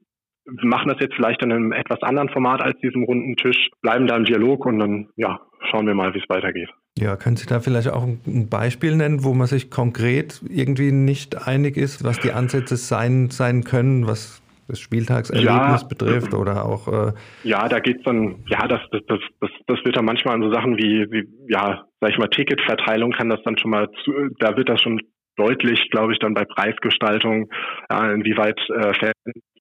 wir 0.46 0.70
machen 0.70 0.90
das 0.90 1.00
jetzt 1.00 1.16
vielleicht 1.16 1.42
in 1.42 1.52
einem 1.52 1.72
etwas 1.72 2.02
anderen 2.04 2.30
Format 2.30 2.62
als 2.62 2.80
diesem 2.80 3.04
runden 3.04 3.36
Tisch, 3.36 3.70
bleiben 3.82 4.08
da 4.08 4.16
im 4.16 4.26
Dialog 4.26 4.66
und 4.66 4.80
dann, 4.80 5.10
ja, 5.16 5.40
schauen 5.72 5.88
wir 5.88 5.96
mal, 5.96 6.14
wie 6.14 6.20
es 6.20 6.30
weitergeht. 6.30 6.70
Ja, 6.98 7.16
können 7.18 7.36
Sie 7.36 7.48
da 7.48 7.60
vielleicht 7.60 7.90
auch 7.90 8.04
ein 8.04 8.48
Beispiel 8.50 8.96
nennen, 8.96 9.24
wo 9.24 9.34
man 9.34 9.48
sich 9.48 9.70
konkret 9.70 10.42
irgendwie 10.48 10.92
nicht 10.92 11.48
einig 11.48 11.78
ist, 11.78 12.04
was 12.04 12.20
die 12.20 12.32
Ansätze 12.32 12.78
sein, 12.78 13.30
sein 13.32 13.64
können, 13.64 14.08
was 14.08 14.42
das 14.68 14.80
Spieltagserlebnis 14.80 15.82
ja, 15.82 15.88
betrifft 15.88 16.34
oder 16.34 16.66
auch. 16.66 16.88
Äh 16.88 17.14
ja, 17.44 17.68
da 17.68 17.80
geht's 17.80 18.04
dann, 18.04 18.44
ja, 18.48 18.68
das, 18.68 18.82
das, 18.92 19.02
das, 19.08 19.20
das, 19.40 19.50
das 19.68 19.86
wird 19.86 19.98
dann 19.98 20.06
manchmal 20.06 20.36
an 20.36 20.42
so 20.42 20.52
Sachen 20.52 20.78
wie, 20.78 21.06
wie, 21.12 21.28
ja, 21.48 21.86
sag 22.00 22.12
ich 22.12 22.18
mal, 22.18 22.28
Ticketverteilung 22.28 23.12
kann 23.12 23.30
das 23.30 23.42
dann 23.44 23.58
schon 23.58 23.72
mal, 23.72 23.90
zu, 24.04 24.12
da 24.40 24.56
wird 24.58 24.70
das 24.70 24.82
schon 24.82 25.00
deutlich, 25.36 25.90
glaube 25.92 26.14
ich, 26.14 26.20
dann 26.20 26.34
bei 26.34 26.46
Preisgestaltung, 26.46 27.50
ja, 27.90 28.12
inwieweit 28.12 28.60
äh, 28.70 28.94
Fans 28.94 29.14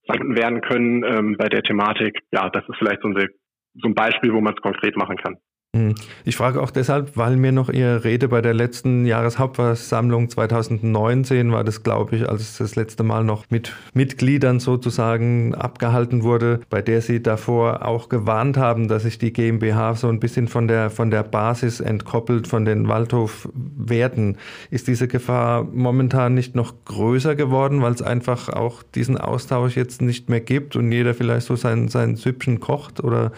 werden 0.06 0.60
können 0.60 1.02
ähm, 1.04 1.36
bei 1.38 1.48
der 1.48 1.62
Thematik. 1.62 2.20
Ja, 2.32 2.48
das 2.50 2.64
ist 2.68 2.76
vielleicht 2.78 3.02
so 3.02 3.08
ein, 3.08 3.28
so 3.74 3.88
ein 3.88 3.94
Beispiel, 3.94 4.32
wo 4.32 4.40
man 4.40 4.54
es 4.54 4.60
konkret 4.60 4.96
machen 4.96 5.16
kann. 5.16 5.36
Hm. 5.74 5.96
Ich 6.24 6.36
frage 6.36 6.62
auch 6.62 6.70
deshalb, 6.70 7.16
weil 7.16 7.34
mir 7.36 7.50
noch 7.50 7.68
Ihre 7.68 8.04
Rede 8.04 8.28
bei 8.28 8.40
der 8.40 8.54
letzten 8.54 9.06
Jahreshauptversammlung 9.06 10.30
2019 10.30 11.50
war 11.50 11.64
das, 11.64 11.82
glaube 11.82 12.14
ich, 12.14 12.28
als 12.28 12.58
das 12.58 12.76
letzte 12.76 13.02
Mal 13.02 13.24
noch 13.24 13.44
mit 13.50 13.72
Mitgliedern 13.92 14.60
sozusagen 14.60 15.52
abgehalten 15.52 16.22
wurde, 16.22 16.60
bei 16.70 16.80
der 16.80 17.00
Sie 17.00 17.20
davor 17.20 17.84
auch 17.84 18.08
gewarnt 18.08 18.56
haben, 18.56 18.86
dass 18.86 19.02
sich 19.02 19.18
die 19.18 19.32
GmbH 19.32 19.96
so 19.96 20.08
ein 20.08 20.20
bisschen 20.20 20.46
von 20.46 20.68
der, 20.68 20.90
von 20.90 21.10
der 21.10 21.24
Basis 21.24 21.80
entkoppelt, 21.80 22.46
von 22.46 22.64
den 22.64 22.86
Waldhof-Werten. 22.86 24.36
Ist 24.70 24.86
diese 24.86 25.08
Gefahr 25.08 25.64
momentan 25.64 26.34
nicht 26.34 26.54
noch 26.54 26.72
größer 26.84 27.34
geworden, 27.34 27.82
weil 27.82 27.94
es 27.94 28.02
einfach 28.02 28.48
auch 28.48 28.84
diesen 28.84 29.18
Austausch 29.18 29.76
jetzt 29.76 30.02
nicht 30.02 30.28
mehr 30.28 30.40
gibt 30.40 30.76
und 30.76 30.92
jeder 30.92 31.14
vielleicht 31.14 31.48
so 31.48 31.56
sein, 31.56 31.88
sein 31.88 32.14
Süppchen 32.14 32.60
kocht 32.60 33.02
oder 33.02 33.32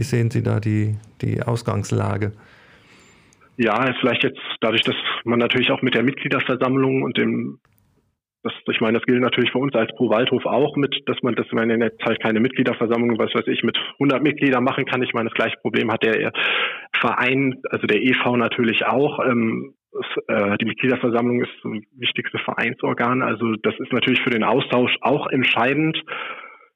wie 0.00 0.04
sehen 0.04 0.30
Sie 0.30 0.42
da 0.42 0.60
die, 0.60 0.96
die 1.20 1.42
Ausgangslage? 1.42 2.32
Ja, 3.58 3.92
vielleicht 4.00 4.24
jetzt 4.24 4.40
dadurch, 4.62 4.80
dass 4.80 4.94
man 5.24 5.38
natürlich 5.38 5.70
auch 5.70 5.82
mit 5.82 5.94
der 5.94 6.02
Mitgliederversammlung 6.02 7.02
und 7.02 7.18
dem, 7.18 7.58
das, 8.42 8.54
ich 8.66 8.80
meine, 8.80 8.96
das 8.96 9.04
gilt 9.04 9.20
natürlich 9.20 9.52
für 9.52 9.58
uns 9.58 9.74
als 9.74 9.94
Pro 9.96 10.08
Waldhof 10.08 10.46
auch 10.46 10.74
mit, 10.76 11.02
dass 11.04 11.18
man, 11.22 11.34
dass 11.34 11.52
man 11.52 11.68
jetzt 11.68 12.02
halt 12.02 12.18
keine 12.22 12.40
Mitgliederversammlung, 12.40 13.18
was 13.18 13.34
weiß 13.34 13.46
ich, 13.48 13.62
mit 13.62 13.76
100 13.98 14.22
Mitgliedern 14.22 14.64
machen 14.64 14.86
kann. 14.86 15.02
Ich 15.02 15.12
meine, 15.12 15.28
das 15.28 15.36
gleiche 15.36 15.58
Problem 15.60 15.92
hat 15.92 16.02
der 16.02 16.32
Verein, 16.98 17.60
also 17.68 17.86
der 17.86 18.00
EV 18.00 18.36
natürlich 18.36 18.86
auch. 18.86 19.20
Ähm, 19.26 19.74
äh, 20.28 20.56
die 20.56 20.64
Mitgliederversammlung 20.64 21.42
ist 21.42 21.52
das 21.62 21.72
wichtigste 21.98 22.38
Vereinsorgan. 22.38 23.20
Also 23.22 23.52
das 23.62 23.74
ist 23.78 23.92
natürlich 23.92 24.22
für 24.22 24.30
den 24.30 24.44
Austausch 24.44 24.96
auch 25.02 25.26
entscheidend. 25.26 26.02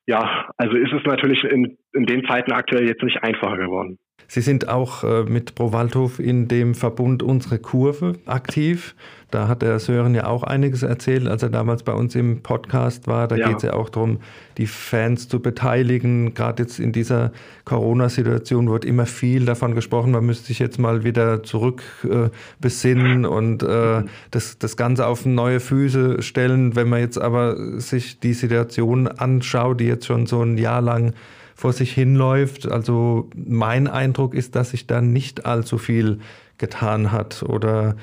Ja, 0.07 0.51
also 0.57 0.77
ist 0.77 0.93
es 0.93 1.03
natürlich 1.05 1.45
in, 1.45 1.79
in 1.93 2.05
den 2.05 2.25
Zeiten 2.27 2.53
aktuell 2.53 2.87
jetzt 2.87 3.03
nicht 3.03 3.23
einfacher 3.23 3.57
geworden. 3.57 3.99
Sie 4.35 4.41
sind 4.41 4.69
auch 4.69 5.05
äh, 5.05 5.23
mit 5.23 5.55
Pro 5.55 5.73
Waldhof 5.73 6.19
in 6.19 6.49
dem 6.49 6.75
Verbund 6.75 7.23
Unsere 7.23 7.61
Kurve 7.61 8.15
aktiv. 8.27 8.97
Da 9.31 9.49
hat 9.49 9.63
der 9.63 9.79
Sören 9.79 10.15
ja 10.15 10.27
auch 10.27 10.43
einiges 10.43 10.83
erzählt, 10.83 11.29
als 11.29 11.43
er 11.43 11.51
damals 11.51 11.83
bei 11.83 11.93
uns 11.93 12.15
im 12.15 12.43
Podcast 12.43 13.07
war. 13.07 13.29
Da 13.29 13.37
ja. 13.37 13.49
geht 13.49 13.59
es 13.59 13.63
ja 13.63 13.75
auch 13.75 13.91
darum, 13.91 14.19
die 14.59 14.67
Fans 14.67 15.29
zu 15.29 15.41
beteiligen. 15.41 16.35
Gerade 16.35 16.65
jetzt 16.65 16.81
in 16.81 16.93
dieser 16.93 17.33
Corona-Situation 17.65 18.69
wird 18.71 18.85
immer 18.85 19.07
viel 19.07 19.45
davon 19.45 19.75
gesprochen, 19.75 20.13
man 20.13 20.25
müsste 20.25 20.47
sich 20.47 20.59
jetzt 20.59 20.79
mal 20.79 21.05
wieder 21.05 21.43
zurück 21.43 21.83
äh, 22.05 22.31
besinnen 22.61 23.27
und 23.27 23.63
äh, 23.63 24.03
das, 24.31 24.59
das 24.59 24.77
Ganze 24.77 25.07
auf 25.07 25.27
neue 25.27 25.61
Füße 25.61 26.23
stellen. 26.23 26.77
Wenn 26.77 26.89
man 26.89 27.01
jetzt 27.01 27.19
aber 27.19 27.81
sich 27.81 28.21
die 28.21 28.35
Situation 28.35 29.07
anschaut, 29.07 29.81
die 29.81 29.87
jetzt 29.87 30.07
schon 30.07 30.27
so 30.27 30.43
ein 30.43 30.59
Jahr 30.59 30.81
lang 30.81 31.15
vor 31.55 31.73
sich 31.73 31.93
hinläuft. 31.93 32.71
Also 32.71 33.31
mein 33.35 33.87
Eindruck 33.87 34.35
ist, 34.35 34.55
dass 34.57 34.71
sich 34.71 34.87
da 34.87 35.01
nicht 35.01 35.47
allzu 35.47 35.79
viel 35.79 36.21
getan 36.59 37.13
hat 37.13 37.43
oder 37.43 37.97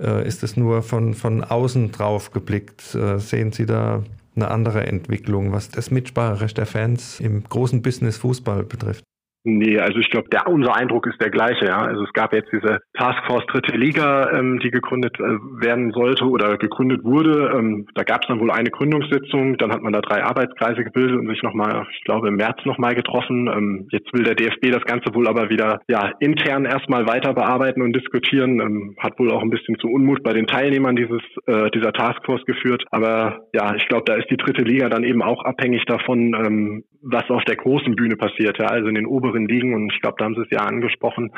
äh, 0.00 0.26
ist 0.26 0.42
es 0.42 0.56
nur 0.56 0.82
von, 0.82 1.14
von 1.14 1.44
außen 1.44 1.92
drauf 1.92 2.30
geblickt? 2.30 2.94
Äh, 2.94 3.18
sehen 3.18 3.52
Sie 3.52 3.66
da 3.66 4.02
eine 4.34 4.48
andere 4.48 4.86
Entwicklung, 4.86 5.52
was 5.52 5.70
das 5.70 5.90
Mitspracherecht 5.90 6.58
der 6.58 6.66
Fans 6.66 7.20
im 7.20 7.44
großen 7.44 7.82
Business 7.82 8.18
Fußball 8.18 8.64
betrifft? 8.64 9.02
Nee, 9.48 9.78
also 9.78 10.00
ich 10.00 10.10
glaube, 10.10 10.28
der 10.28 10.48
unser 10.48 10.74
Eindruck 10.74 11.06
ist 11.06 11.20
der 11.20 11.30
gleiche. 11.30 11.66
Ja, 11.66 11.82
also 11.82 12.02
es 12.02 12.12
gab 12.12 12.34
jetzt 12.34 12.50
diese 12.52 12.80
Taskforce 12.94 13.46
Dritte 13.46 13.76
Liga, 13.76 14.32
ähm, 14.32 14.58
die 14.58 14.72
gegründet 14.72 15.20
äh, 15.20 15.38
werden 15.62 15.92
sollte 15.92 16.24
oder 16.24 16.58
gegründet 16.58 17.04
wurde. 17.04 17.52
Ähm, 17.56 17.86
da 17.94 18.02
gab 18.02 18.22
es 18.22 18.26
dann 18.26 18.40
wohl 18.40 18.50
eine 18.50 18.70
Gründungssitzung, 18.70 19.56
dann 19.58 19.70
hat 19.70 19.82
man 19.82 19.92
da 19.92 20.00
drei 20.00 20.24
Arbeitskreise 20.24 20.82
gebildet 20.82 21.20
und 21.20 21.28
sich 21.28 21.44
nochmal, 21.44 21.86
ich 21.92 22.02
glaube, 22.02 22.26
im 22.26 22.34
März 22.34 22.58
nochmal 22.64 22.96
getroffen. 22.96 23.46
Ähm, 23.46 23.86
jetzt 23.92 24.12
will 24.12 24.24
der 24.24 24.34
DFB 24.34 24.72
das 24.72 24.82
Ganze 24.82 25.14
wohl 25.14 25.28
aber 25.28 25.48
wieder 25.48 25.80
ja 25.86 26.10
intern 26.18 26.64
erstmal 26.64 27.06
weiter 27.06 27.32
bearbeiten 27.32 27.82
und 27.82 27.94
diskutieren. 27.94 28.58
Ähm, 28.58 28.96
hat 28.98 29.16
wohl 29.20 29.30
auch 29.30 29.42
ein 29.42 29.50
bisschen 29.50 29.78
zu 29.78 29.86
Unmut 29.86 30.24
bei 30.24 30.32
den 30.32 30.48
Teilnehmern 30.48 30.96
dieses 30.96 31.22
äh, 31.46 31.70
dieser 31.70 31.92
Taskforce 31.92 32.44
geführt. 32.46 32.82
Aber 32.90 33.46
ja, 33.52 33.76
ich 33.76 33.86
glaube, 33.86 34.06
da 34.06 34.14
ist 34.14 34.28
die 34.28 34.38
dritte 34.38 34.62
Liga 34.62 34.88
dann 34.88 35.04
eben 35.04 35.22
auch 35.22 35.44
abhängig 35.44 35.84
davon, 35.84 36.34
ähm, 36.34 36.84
was 37.08 37.30
auf 37.30 37.44
der 37.44 37.56
großen 37.56 37.94
Bühne 37.94 38.16
passiert. 38.16 38.58
Ja, 38.58 38.66
also 38.66 38.88
in 38.88 38.96
den 38.96 39.06
oberen 39.06 39.35
anderen 39.36 39.48
liegen. 39.48 39.74
Und 39.74 39.92
ich 39.92 40.00
glaube, 40.00 40.16
da 40.18 40.24
haben 40.24 40.34
Sie 40.34 40.42
es 40.42 40.50
ja 40.50 40.60
angesprochen. 40.60 41.30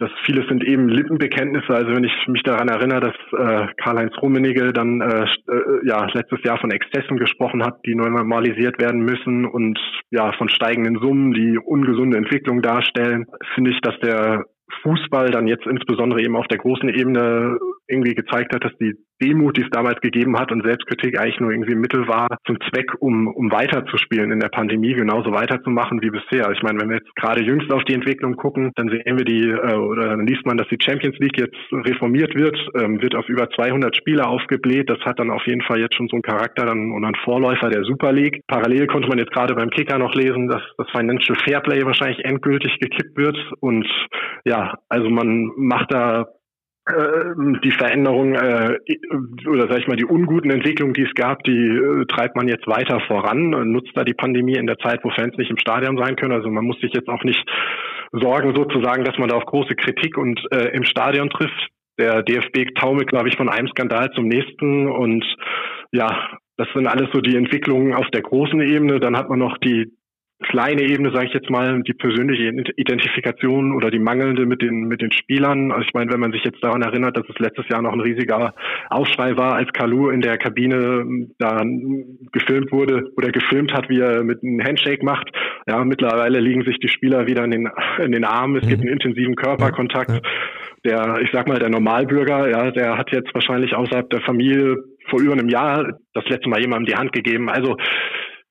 Das 0.00 0.10
vieles 0.24 0.46
sind 0.46 0.62
eben 0.62 0.88
Lippenbekenntnisse. 0.88 1.74
Also 1.74 1.90
wenn 1.90 2.04
ich 2.04 2.12
mich 2.28 2.42
daran 2.44 2.68
erinnere, 2.68 3.00
dass 3.00 3.14
äh, 3.32 3.66
Karl-Heinz 3.82 4.12
Rummenigge 4.22 4.72
dann 4.72 5.00
äh, 5.00 5.24
äh, 5.24 5.86
ja 5.88 6.06
letztes 6.12 6.38
Jahr 6.44 6.58
von 6.58 6.70
Exzessen 6.70 7.16
gesprochen 7.16 7.64
hat, 7.64 7.80
die 7.84 7.96
normalisiert 7.96 8.80
werden 8.80 9.00
müssen 9.00 9.44
und 9.44 9.78
ja 10.10 10.32
von 10.38 10.48
steigenden 10.48 11.00
Summen, 11.00 11.32
die 11.32 11.58
ungesunde 11.58 12.16
Entwicklung 12.16 12.62
darstellen, 12.62 13.26
finde 13.54 13.72
ich, 13.72 13.80
dass 13.80 13.98
der 13.98 14.44
Fußball 14.82 15.30
dann 15.30 15.48
jetzt 15.48 15.66
insbesondere 15.66 16.22
eben 16.22 16.36
auf 16.36 16.46
der 16.46 16.58
großen 16.58 16.88
Ebene 16.90 17.58
irgendwie 17.88 18.14
gezeigt 18.14 18.54
hat, 18.54 18.64
dass 18.64 18.76
die 18.78 18.94
Demut, 19.20 19.56
die 19.56 19.62
es 19.62 19.70
damals 19.70 20.00
gegeben 20.00 20.38
hat 20.38 20.52
und 20.52 20.64
Selbstkritik 20.64 21.18
eigentlich 21.18 21.40
nur 21.40 21.50
irgendwie 21.50 21.74
Mittel 21.74 22.06
war 22.06 22.28
zum 22.46 22.56
Zweck, 22.70 22.92
um, 23.00 23.26
um 23.26 23.50
weiterzuspielen 23.50 24.30
in 24.30 24.38
der 24.38 24.48
Pandemie, 24.48 24.94
genauso 24.94 25.32
weiterzumachen 25.32 26.00
wie 26.02 26.10
bisher. 26.10 26.50
Ich 26.52 26.62
meine, 26.62 26.80
wenn 26.80 26.88
wir 26.88 26.98
jetzt 26.98 27.14
gerade 27.16 27.42
jüngst 27.42 27.72
auf 27.72 27.82
die 27.84 27.94
Entwicklung 27.94 28.36
gucken, 28.36 28.70
dann 28.76 28.88
sehen 28.88 29.18
wir 29.18 29.24
die, 29.24 29.48
äh, 29.50 29.74
oder 29.74 30.10
dann 30.10 30.26
liest 30.26 30.46
man, 30.46 30.56
dass 30.56 30.68
die 30.68 30.78
Champions 30.80 31.18
League 31.18 31.38
jetzt 31.38 31.56
reformiert 31.72 32.34
wird, 32.36 32.56
ähm, 32.80 33.02
wird 33.02 33.16
auf 33.16 33.28
über 33.28 33.50
200 33.50 33.96
Spieler 33.96 34.28
aufgebläht. 34.28 34.88
Das 34.88 35.00
hat 35.00 35.18
dann 35.18 35.30
auf 35.30 35.44
jeden 35.46 35.62
Fall 35.62 35.80
jetzt 35.80 35.96
schon 35.96 36.08
so 36.08 36.16
einen 36.16 36.22
Charakter 36.22 36.66
dann 36.66 36.92
und 36.92 37.04
einen 37.04 37.16
Vorläufer 37.24 37.70
der 37.70 37.84
Super 37.84 38.12
League. 38.12 38.42
Parallel 38.46 38.86
konnte 38.86 39.08
man 39.08 39.18
jetzt 39.18 39.32
gerade 39.32 39.54
beim 39.54 39.70
Kicker 39.70 39.98
noch 39.98 40.14
lesen, 40.14 40.48
dass 40.48 40.62
das 40.76 40.88
Financial 40.92 41.36
Fairplay 41.44 41.84
wahrscheinlich 41.84 42.24
endgültig 42.24 42.78
gekippt 42.78 43.16
wird 43.16 43.36
und 43.60 43.86
ja, 44.44 44.74
also 44.88 45.10
man 45.10 45.50
macht 45.56 45.92
da 45.92 46.26
die 47.62 47.70
Veränderung 47.72 48.34
äh, 48.34 48.78
oder 49.46 49.68
sag 49.68 49.78
ich 49.78 49.88
mal 49.88 49.96
die 49.96 50.04
unguten 50.04 50.50
Entwicklungen, 50.50 50.94
die 50.94 51.02
es 51.02 51.14
gab, 51.14 51.42
die 51.44 51.66
äh, 51.66 52.06
treibt 52.06 52.36
man 52.36 52.48
jetzt 52.48 52.66
weiter 52.66 53.00
voran, 53.06 53.50
nutzt 53.70 53.92
da 53.94 54.04
die 54.04 54.14
Pandemie 54.14 54.56
in 54.56 54.66
der 54.66 54.78
Zeit, 54.78 55.00
wo 55.04 55.10
Fans 55.10 55.36
nicht 55.36 55.50
im 55.50 55.58
Stadion 55.58 55.98
sein 55.98 56.16
können. 56.16 56.32
Also 56.32 56.48
man 56.48 56.64
muss 56.64 56.80
sich 56.80 56.92
jetzt 56.94 57.08
auch 57.08 57.24
nicht 57.24 57.44
sorgen 58.12 58.54
sozusagen, 58.54 59.04
dass 59.04 59.18
man 59.18 59.28
da 59.28 59.36
auf 59.36 59.44
große 59.44 59.74
Kritik 59.74 60.16
und 60.16 60.40
äh, 60.50 60.68
im 60.68 60.84
Stadion 60.84 61.30
trifft. 61.30 61.68
Der 61.98 62.22
DFB 62.22 62.74
taumelt, 62.78 63.08
glaube 63.08 63.28
ich, 63.28 63.36
von 63.36 63.48
einem 63.48 63.68
Skandal 63.68 64.10
zum 64.12 64.28
nächsten 64.28 64.88
und 64.88 65.24
ja, 65.90 66.28
das 66.56 66.68
sind 66.74 66.86
alles 66.86 67.08
so 67.12 67.20
die 67.20 67.36
Entwicklungen 67.36 67.94
auf 67.94 68.08
der 68.10 68.22
großen 68.22 68.60
Ebene. 68.60 69.00
Dann 69.00 69.16
hat 69.16 69.28
man 69.28 69.38
noch 69.38 69.58
die 69.58 69.92
kleine 70.40 70.82
Ebene, 70.82 71.10
sage 71.12 71.26
ich 71.26 71.34
jetzt 71.34 71.50
mal, 71.50 71.82
die 71.82 71.94
persönliche 71.94 72.44
Identifikation 72.76 73.74
oder 73.74 73.90
die 73.90 73.98
mangelnde 73.98 74.46
mit 74.46 74.62
den 74.62 74.86
mit 74.86 75.02
den 75.02 75.10
Spielern. 75.10 75.72
Also 75.72 75.84
ich 75.86 75.94
meine, 75.94 76.12
wenn 76.12 76.20
man 76.20 76.32
sich 76.32 76.44
jetzt 76.44 76.62
daran 76.62 76.82
erinnert, 76.82 77.16
dass 77.16 77.28
es 77.28 77.38
letztes 77.38 77.68
Jahr 77.68 77.82
noch 77.82 77.92
ein 77.92 78.00
riesiger 78.00 78.54
Aufschrei 78.88 79.36
war, 79.36 79.54
als 79.54 79.72
Kalu 79.72 80.10
in 80.10 80.20
der 80.20 80.38
Kabine 80.38 81.26
da 81.38 81.62
gefilmt 82.32 82.70
wurde 82.70 83.10
oder 83.16 83.30
gefilmt 83.30 83.72
hat, 83.72 83.88
wie 83.88 83.98
er 83.98 84.22
mit 84.22 84.42
einem 84.42 84.64
Handshake 84.64 85.04
macht. 85.04 85.28
Ja, 85.66 85.84
mittlerweile 85.84 86.38
liegen 86.38 86.62
sich 86.62 86.78
die 86.78 86.88
Spieler 86.88 87.26
wieder 87.26 87.44
in 87.44 87.50
den 87.50 87.70
in 88.04 88.12
den 88.12 88.24
Armen. 88.24 88.56
Es 88.56 88.64
mhm. 88.64 88.68
gibt 88.68 88.82
einen 88.82 88.92
intensiven 88.92 89.34
Körperkontakt. 89.34 90.22
Der, 90.84 91.18
ich 91.20 91.30
sag 91.32 91.48
mal, 91.48 91.58
der 91.58 91.70
Normalbürger, 91.70 92.48
ja, 92.48 92.70
der 92.70 92.96
hat 92.96 93.10
jetzt 93.10 93.34
wahrscheinlich 93.34 93.74
außerhalb 93.74 94.08
der 94.10 94.20
Familie 94.20 94.76
vor 95.08 95.20
über 95.20 95.32
einem 95.32 95.48
Jahr 95.48 95.98
das 96.14 96.24
letzte 96.28 96.48
Mal 96.48 96.60
jemandem 96.60 96.86
die 96.86 96.94
Hand 96.94 97.12
gegeben. 97.12 97.48
Also 97.50 97.76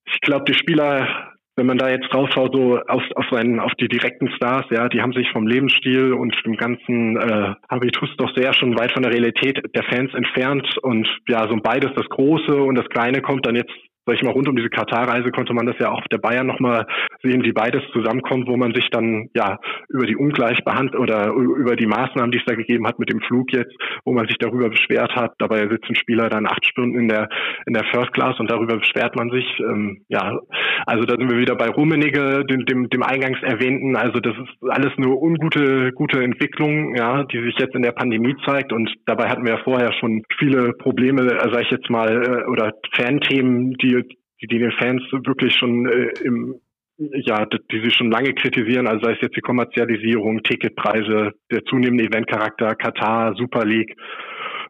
ich 0.05 0.19
glaube, 0.19 0.43
die 0.45 0.53
Spieler 0.53 1.36
wenn 1.57 1.65
man 1.65 1.79
da 1.79 1.89
jetzt 1.89 2.13
draufschaut, 2.13 2.53
so 2.53 2.79
auf, 2.87 3.03
auf, 3.15 3.25
seinen, 3.31 3.59
auf 3.59 3.73
die 3.79 3.87
direkten 3.87 4.29
Stars, 4.29 4.65
ja, 4.69 4.87
die 4.87 5.01
haben 5.01 5.13
sich 5.13 5.29
vom 5.31 5.47
Lebensstil 5.47 6.13
und 6.13 6.35
dem 6.45 6.55
ganzen 6.55 7.17
äh, 7.17 7.55
Habitus 7.67 8.15
doch 8.17 8.33
sehr 8.35 8.53
schon 8.53 8.77
weit 8.77 8.91
von 8.91 9.01
der 9.01 9.11
Realität 9.11 9.59
der 9.75 9.83
Fans 9.83 10.13
entfernt. 10.13 10.67
Und 10.83 11.07
ja, 11.27 11.47
so 11.49 11.57
beides, 11.57 11.91
das 11.95 12.07
Große 12.09 12.55
und 12.55 12.75
das 12.75 12.87
Kleine 12.89 13.21
kommt 13.21 13.47
dann 13.47 13.55
jetzt 13.55 13.73
sag 14.07 14.15
ich 14.15 14.23
mal, 14.23 14.31
rund 14.31 14.47
um 14.47 14.55
diese 14.55 14.69
Katar-Reise 14.69 15.31
konnte 15.31 15.53
man 15.53 15.65
das 15.65 15.75
ja 15.79 15.91
auch 15.91 15.99
auf 15.99 16.07
der 16.09 16.17
Bayern 16.17 16.47
nochmal 16.47 16.87
sehen, 17.21 17.43
wie 17.43 17.51
beides 17.51 17.83
zusammenkommt, 17.91 18.47
wo 18.47 18.55
man 18.55 18.73
sich 18.73 18.89
dann 18.89 19.29
ja 19.35 19.59
über 19.89 20.05
die 20.05 20.15
Ungleichbehandlung 20.15 21.03
oder 21.03 21.27
über 21.33 21.75
die 21.75 21.87
Maßnahmen, 21.87 22.31
die 22.31 22.37
es 22.37 22.45
da 22.45 22.55
gegeben 22.55 22.87
hat 22.87 22.99
mit 22.99 23.11
dem 23.11 23.19
Flug 23.21 23.51
jetzt, 23.51 23.75
wo 24.05 24.13
man 24.13 24.27
sich 24.27 24.37
darüber 24.37 24.69
beschwert 24.69 25.13
hat. 25.15 25.33
Dabei 25.39 25.67
sitzen 25.67 25.95
Spieler 25.95 26.29
dann 26.29 26.47
acht 26.47 26.65
Stunden 26.65 26.97
in 26.97 27.09
der 27.09 27.27
in 27.65 27.73
der 27.73 27.83
First 27.91 28.13
Class 28.13 28.39
und 28.39 28.49
darüber 28.49 28.77
beschwert 28.77 29.15
man 29.15 29.29
sich. 29.29 29.45
Ähm, 29.59 30.05
ja, 30.07 30.39
also 30.85 31.03
da 31.03 31.15
sind 31.17 31.29
wir 31.29 31.39
wieder 31.39 31.55
bei 31.55 31.67
Rummenigge, 31.67 32.45
dem, 32.45 32.65
dem, 32.65 32.89
dem 32.89 33.03
eingangs 33.03 33.41
erwähnten. 33.43 33.97
Also 33.97 34.19
das 34.19 34.35
ist 34.37 34.71
alles 34.71 34.93
eine 34.97 35.09
ungute 35.09 35.91
gute 35.93 36.23
Entwicklung, 36.23 36.95
ja, 36.95 37.23
die 37.23 37.41
sich 37.43 37.55
jetzt 37.59 37.75
in 37.75 37.81
der 37.81 37.91
Pandemie 37.91 38.35
zeigt 38.45 38.71
und 38.71 38.89
dabei 39.05 39.29
hatten 39.29 39.43
wir 39.43 39.55
ja 39.55 39.63
vorher 39.63 39.91
schon 39.99 40.23
viele 40.37 40.73
Probleme, 40.73 41.23
äh, 41.23 41.49
sag 41.51 41.63
ich 41.63 41.71
jetzt 41.71 41.89
mal, 41.89 42.07
äh, 42.09 42.49
oder 42.49 42.73
Fanthemen, 42.93 43.73
die 43.81 43.96
die, 44.03 44.47
die 44.47 44.59
den 44.59 44.71
Fans 44.73 45.01
wirklich 45.11 45.55
schon 45.55 45.87
äh, 45.87 46.11
im 46.23 46.55
ja, 46.97 47.45
die 47.45 47.79
sie 47.83 47.91
schon 47.91 48.09
lange 48.09 48.33
kritisieren, 48.33 48.87
also 48.87 49.05
sei 49.05 49.11
es 49.11 49.21
jetzt 49.21 49.35
die 49.35 49.41
Kommerzialisierung, 49.41 50.41
Ticketpreise, 50.41 51.33
der 51.51 51.63
zunehmende 51.65 52.05
Eventcharakter, 52.05 52.73
Katar, 52.73 53.35
Super 53.35 53.65
League 53.65 53.95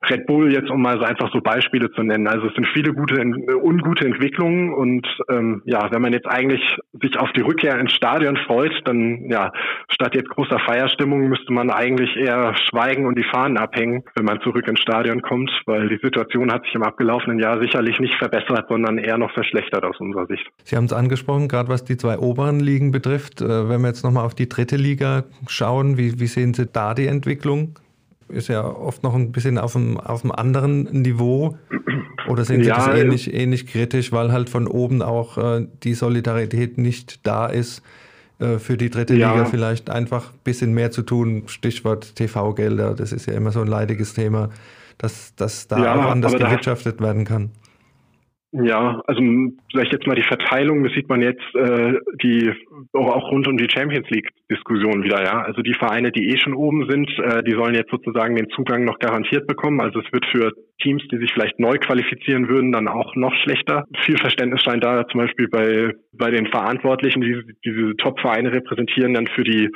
Red 0.10 0.25
Bull 0.25 0.53
jetzt, 0.53 0.69
um 0.69 0.81
mal 0.81 0.97
so 0.97 1.03
einfach 1.03 1.31
so 1.31 1.41
Beispiele 1.41 1.91
zu 1.91 2.03
nennen. 2.03 2.27
Also 2.27 2.47
es 2.47 2.53
sind 2.53 2.67
viele 2.73 2.93
gute, 2.93 3.19
ungute 3.19 4.05
Entwicklungen 4.05 4.73
und 4.73 5.07
ähm, 5.29 5.62
ja, 5.65 5.91
wenn 5.91 6.01
man 6.01 6.13
jetzt 6.13 6.27
eigentlich 6.27 6.62
sich 7.01 7.17
auf 7.17 7.31
die 7.33 7.41
Rückkehr 7.41 7.79
ins 7.79 7.93
Stadion 7.93 8.38
freut, 8.45 8.73
dann 8.86 9.29
ja, 9.29 9.51
statt 9.89 10.15
jetzt 10.15 10.29
großer 10.29 10.60
Feierstimmung 10.60 11.27
müsste 11.27 11.51
man 11.51 11.69
eigentlich 11.69 12.15
eher 12.15 12.55
schweigen 12.69 13.05
und 13.05 13.17
die 13.17 13.23
Fahnen 13.23 13.57
abhängen, 13.57 14.03
wenn 14.15 14.25
man 14.25 14.41
zurück 14.41 14.67
ins 14.67 14.79
Stadion 14.79 15.21
kommt, 15.21 15.51
weil 15.65 15.89
die 15.89 15.99
Situation 16.01 16.51
hat 16.51 16.63
sich 16.63 16.75
im 16.75 16.83
abgelaufenen 16.83 17.39
Jahr 17.39 17.60
sicherlich 17.60 17.99
nicht 17.99 18.15
verbessert, 18.15 18.65
sondern 18.69 18.97
eher 18.97 19.17
noch 19.17 19.31
verschlechtert 19.31 19.83
aus 19.83 19.99
unserer 19.99 20.27
Sicht. 20.27 20.45
Sie 20.63 20.75
haben 20.75 20.86
es 20.86 20.93
angesprochen, 20.93 21.47
gerade 21.47 21.69
was 21.69 21.83
die 21.83 21.97
zwei 21.97 22.17
oberen 22.17 22.60
Ligen 22.60 22.91
betrifft. 22.91 23.41
Äh, 23.41 23.69
wenn 23.69 23.81
wir 23.81 23.88
jetzt 23.88 24.03
nochmal 24.03 24.25
auf 24.25 24.36
die 24.36 24.49
dritte 24.49 24.75
Liga 24.75 25.23
schauen, 25.47 25.97
wie, 25.97 26.19
wie 26.19 26.27
sehen 26.27 26.53
Sie 26.53 26.67
da 26.67 26.93
die 26.93 27.07
Entwicklung? 27.07 27.75
Ist 28.29 28.47
ja 28.49 28.63
oft 28.65 29.03
noch 29.03 29.15
ein 29.15 29.31
bisschen 29.31 29.57
auf 29.57 29.75
einem, 29.75 29.97
auf 29.97 30.23
einem 30.23 30.31
anderen 30.31 30.83
Niveau. 31.01 31.57
Oder 32.27 32.43
sind 32.43 32.63
Sie 32.63 32.69
ja, 32.69 32.75
das 32.75 32.99
ähnlich, 32.99 33.33
ähnlich 33.33 33.67
kritisch, 33.67 34.11
weil 34.11 34.31
halt 34.31 34.49
von 34.49 34.67
oben 34.67 35.01
auch 35.01 35.37
äh, 35.37 35.67
die 35.83 35.93
Solidarität 35.93 36.77
nicht 36.77 37.25
da 37.25 37.47
ist, 37.47 37.81
äh, 38.39 38.59
für 38.59 38.77
die 38.77 38.89
dritte 38.89 39.15
ja. 39.15 39.31
Liga 39.31 39.45
vielleicht 39.45 39.89
einfach 39.89 40.33
ein 40.33 40.39
bisschen 40.43 40.73
mehr 40.73 40.91
zu 40.91 41.01
tun? 41.03 41.43
Stichwort 41.47 42.15
TV-Gelder, 42.15 42.93
das 42.95 43.13
ist 43.13 43.27
ja 43.27 43.33
immer 43.33 43.51
so 43.51 43.61
ein 43.61 43.67
leidiges 43.67 44.13
Thema, 44.13 44.49
dass, 44.97 45.33
dass 45.35 45.67
da 45.67 45.83
ja, 45.83 45.95
auch 45.95 46.11
anders 46.11 46.33
gewirtschaftet 46.33 47.01
werden 47.01 47.25
kann. 47.25 47.51
Ja, 48.63 49.01
also 49.05 49.21
vielleicht 49.71 49.91
jetzt 49.91 50.07
mal 50.07 50.15
die 50.15 50.23
Verteilung, 50.23 50.83
das 50.83 50.93
sieht 50.93 51.07
man 51.09 51.21
jetzt 51.21 51.43
äh, 51.53 51.93
die 52.23 52.51
auch 52.93 53.31
rund 53.31 53.47
um 53.47 53.57
die 53.57 53.67
Champions 53.69 54.09
League 54.09 54.29
Diskussion 54.49 55.03
wieder, 55.03 55.23
ja. 55.23 55.41
Also 55.41 55.61
die 55.61 55.75
Vereine, 55.75 56.11
die 56.11 56.29
eh 56.29 56.37
schon 56.39 56.55
oben 56.55 56.89
sind, 56.89 57.09
äh, 57.19 57.43
die 57.43 57.51
sollen 57.51 57.75
jetzt 57.75 57.91
sozusagen 57.91 58.35
den 58.35 58.49
Zugang 58.49 58.83
noch 58.83 58.97
garantiert 58.97 59.45
bekommen. 59.45 59.79
Also 59.79 59.99
es 59.99 60.11
wird 60.11 60.25
für 60.31 60.53
Teams, 60.81 61.03
die 61.11 61.17
sich 61.17 61.31
vielleicht 61.33 61.59
neu 61.59 61.77
qualifizieren 61.77 62.47
würden, 62.47 62.71
dann 62.71 62.87
auch 62.87 63.15
noch 63.15 63.33
schlechter. 63.43 63.85
Viel 64.05 64.17
Verständnis 64.17 64.63
scheint 64.63 64.83
da 64.83 65.07
zum 65.07 65.19
Beispiel 65.19 65.49
bei 65.49 65.93
bei 66.13 66.31
den 66.31 66.47
Verantwortlichen, 66.47 67.21
die 67.21 67.43
diese 67.63 67.95
Top-Vereine 67.97 68.51
repräsentieren, 68.51 69.13
dann 69.13 69.27
für 69.27 69.43
die 69.43 69.69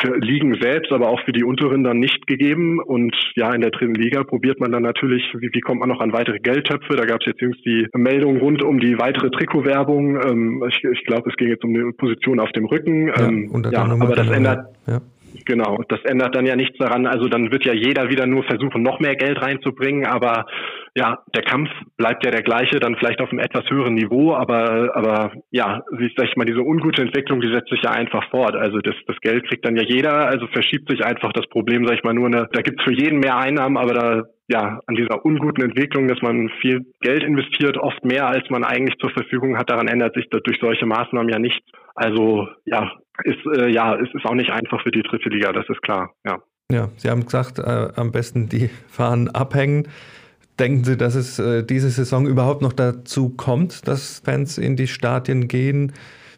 für 0.00 0.16
Ligen 0.16 0.58
selbst, 0.60 0.92
aber 0.92 1.08
auch 1.08 1.20
für 1.24 1.32
die 1.32 1.44
unteren 1.44 1.84
dann 1.84 1.98
nicht 1.98 2.26
gegeben. 2.26 2.80
Und 2.80 3.14
ja, 3.34 3.52
in 3.54 3.60
der 3.60 3.70
dritten 3.70 3.94
Liga 3.94 4.24
probiert 4.24 4.60
man 4.60 4.72
dann 4.72 4.82
natürlich, 4.82 5.22
wie, 5.38 5.50
wie 5.52 5.60
kommt 5.60 5.80
man 5.80 5.88
noch 5.88 6.00
an 6.00 6.12
weitere 6.12 6.38
Geldtöpfe? 6.38 6.96
Da 6.96 7.04
gab 7.04 7.20
es 7.20 7.26
jetzt 7.26 7.40
jüngst 7.40 7.64
die 7.64 7.86
Meldung 7.94 8.38
rund 8.38 8.62
um 8.62 8.80
die 8.80 8.98
weitere 8.98 9.30
Trikotwerbung. 9.30 10.20
Ähm, 10.22 10.64
ich 10.68 10.82
ich 10.84 11.04
glaube, 11.04 11.30
es 11.30 11.36
ging 11.36 11.48
jetzt 11.48 11.64
um 11.64 11.74
eine 11.74 11.92
Position 11.92 12.40
auf 12.40 12.50
dem 12.52 12.66
Rücken. 12.66 13.08
Ja, 13.08 13.28
ähm, 13.28 13.64
ja 13.70 13.84
aber 13.84 14.14
das 14.14 14.28
ändert. 14.28 14.66
Ja. 14.86 15.00
Genau, 15.44 15.82
das 15.88 16.00
ändert 16.04 16.34
dann 16.34 16.46
ja 16.46 16.56
nichts 16.56 16.78
daran. 16.78 17.06
Also 17.06 17.28
dann 17.28 17.50
wird 17.50 17.64
ja 17.64 17.72
jeder 17.72 18.08
wieder 18.10 18.26
nur 18.26 18.44
versuchen, 18.44 18.82
noch 18.82 19.00
mehr 19.00 19.16
Geld 19.16 19.40
reinzubringen, 19.40 20.06
aber 20.06 20.46
ja, 20.94 21.22
der 21.34 21.42
Kampf 21.42 21.70
bleibt 21.96 22.24
ja 22.24 22.30
der 22.30 22.42
gleiche, 22.42 22.80
dann 22.80 22.96
vielleicht 22.96 23.20
auf 23.20 23.30
einem 23.30 23.38
etwas 23.38 23.68
höheren 23.70 23.94
Niveau, 23.94 24.34
aber 24.34 24.96
aber 24.96 25.32
ja, 25.50 25.82
wie 25.92 26.12
sag 26.16 26.28
ich 26.28 26.36
mal, 26.36 26.44
diese 26.44 26.62
ungute 26.62 27.02
Entwicklung, 27.02 27.40
die 27.40 27.52
setzt 27.52 27.70
sich 27.70 27.82
ja 27.82 27.90
einfach 27.90 28.28
fort. 28.30 28.56
Also 28.56 28.78
das, 28.78 28.94
das 29.06 29.16
Geld 29.20 29.46
kriegt 29.48 29.64
dann 29.64 29.76
ja 29.76 29.82
jeder, 29.82 30.26
also 30.26 30.46
verschiebt 30.48 30.90
sich 30.90 31.04
einfach 31.04 31.32
das 31.32 31.46
Problem, 31.48 31.86
sag 31.86 31.96
ich 31.96 32.04
mal, 32.04 32.14
nur 32.14 32.26
eine, 32.26 32.48
da 32.52 32.60
gibt's 32.60 32.82
für 32.84 32.92
jeden 32.92 33.20
mehr 33.20 33.36
Einnahmen, 33.38 33.76
aber 33.76 33.94
da 33.94 34.22
ja, 34.50 34.80
an 34.86 34.94
dieser 34.94 35.24
unguten 35.26 35.62
Entwicklung, 35.62 36.08
dass 36.08 36.22
man 36.22 36.48
viel 36.60 36.86
Geld 37.00 37.22
investiert, 37.22 37.76
oft 37.76 38.02
mehr 38.04 38.26
als 38.26 38.48
man 38.48 38.64
eigentlich 38.64 38.98
zur 38.98 39.10
Verfügung 39.10 39.58
hat, 39.58 39.70
daran 39.70 39.88
ändert 39.88 40.14
sich 40.14 40.26
durch 40.30 40.58
solche 40.58 40.86
Maßnahmen 40.86 41.28
ja 41.28 41.38
nichts. 41.38 41.66
Also 41.94 42.48
ja, 42.64 42.92
ist 43.24 43.38
äh, 43.56 43.68
ja, 43.68 43.94
es 43.96 44.08
ist 44.14 44.24
auch 44.24 44.34
nicht 44.34 44.50
einfach 44.50 44.82
für 44.82 44.90
die 44.90 45.02
dritte 45.02 45.28
Liga, 45.28 45.52
das 45.52 45.68
ist 45.68 45.82
klar, 45.82 46.12
ja. 46.24 46.38
Ja, 46.70 46.90
Sie 46.96 47.08
haben 47.08 47.24
gesagt, 47.24 47.58
äh, 47.58 47.88
am 47.96 48.12
besten 48.12 48.48
die 48.48 48.68
Fahnen 48.88 49.28
abhängen. 49.28 49.88
Denken 50.58 50.84
Sie, 50.84 50.96
dass 50.96 51.14
es 51.14 51.38
äh, 51.38 51.62
diese 51.62 51.88
Saison 51.88 52.26
überhaupt 52.26 52.62
noch 52.62 52.72
dazu 52.72 53.30
kommt, 53.30 53.86
dass 53.88 54.20
Fans 54.24 54.58
in 54.58 54.76
die 54.76 54.88
Stadien 54.88 55.48
gehen? 55.48 55.92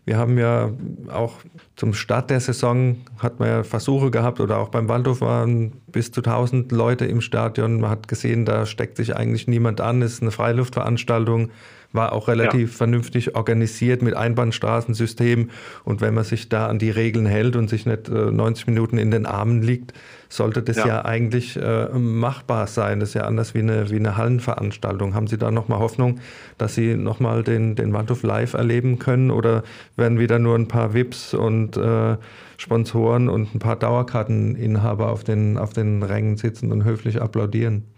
Wir 0.05 0.19
haben 0.19 0.39
ja 0.39 0.71
auch 1.13 1.39
zum 1.77 1.95
Start 1.95 2.31
der 2.31 2.41
Saison 2.41 2.97
hat 3.19 3.39
man 3.39 3.49
ja 3.49 3.63
Versuche 3.65 4.11
gehabt 4.11 4.41
oder 4.41 4.59
auch 4.59 4.69
beim 4.69 4.89
Waldhof 4.89 5.21
waren 5.21 5.73
bis 5.87 6.11
zu 6.11 6.21
1000 6.21 6.73
Leute 6.73 7.07
im 7.07 7.21
Stadion. 7.21 7.81
Man 7.81 7.91
hat 7.91 8.09
gesehen, 8.09 8.45
da 8.45 8.67
steckt 8.67 8.97
sich 8.97 9.17
eigentlich 9.17 9.47
niemand 9.47 9.81
an, 9.81 10.03
es 10.03 10.15
ist 10.15 10.23
eine 10.23 10.31
Freiluftveranstaltung 10.31 11.51
war 11.93 12.13
auch 12.13 12.29
relativ 12.29 12.71
ja. 12.71 12.77
vernünftig 12.77 13.35
organisiert 13.35 14.03
mit 14.03 14.15
Einbahnstraßensystem. 14.15 15.51
Und 15.85 16.01
wenn 16.01 16.15
man 16.15 16.25
sich 16.25 16.49
da 16.49 16.69
an 16.69 16.79
die 16.79 16.91
Regeln 16.91 17.27
hält 17.27 17.57
und 17.57 17.69
sich 17.69 17.87
nicht 17.87 18.09
äh, 18.09 18.31
90 18.31 18.69
Minuten 18.69 18.99
in 18.99 19.11
den 19.11 19.27
Armen 19.27 19.63
liegt, 19.63 19.93
sollte 20.29 20.63
das 20.63 20.77
ja, 20.77 20.87
ja 20.87 21.05
eigentlich 21.05 21.57
äh, 21.57 21.89
machbar 21.89 22.69
sein. 22.69 23.01
Das 23.01 23.11
ist 23.11 23.15
ja 23.15 23.23
anders 23.23 23.55
wie 23.55 23.59
eine, 23.59 23.91
wie 23.91 23.97
eine 23.97 24.17
Hallenveranstaltung. 24.17 25.15
Haben 25.15 25.27
Sie 25.27 25.39
da 25.39 25.51
nochmal 25.51 25.81
Hoffnung, 25.81 26.21
dass 26.59 26.75
Sie 26.75 26.95
nochmal 26.95 27.43
den, 27.43 27.75
den 27.75 27.93
Waldhof 27.93 28.23
live 28.23 28.55
erleben 28.55 29.01
können? 29.01 29.33
Oder 29.33 29.65
werden 29.97 30.21
wieder 30.21 30.39
nur 30.39 30.55
ein 30.55 30.69
paar 30.69 30.95
VIPs 30.95 31.35
und 31.35 31.77
äh, 31.77 32.17
Sponsoren 32.57 33.29
und 33.29 33.55
ein 33.55 33.59
paar 33.59 33.77
Dauerkarteninhaber 33.77 35.11
auf 35.11 35.25
den, 35.25 35.59
auf 35.59 35.73
den 35.73 36.05
Rängen 36.05 36.37
sitzen 36.37 36.71
und 36.71 36.85
höflich 36.85 37.21
applaudieren? 37.21 37.90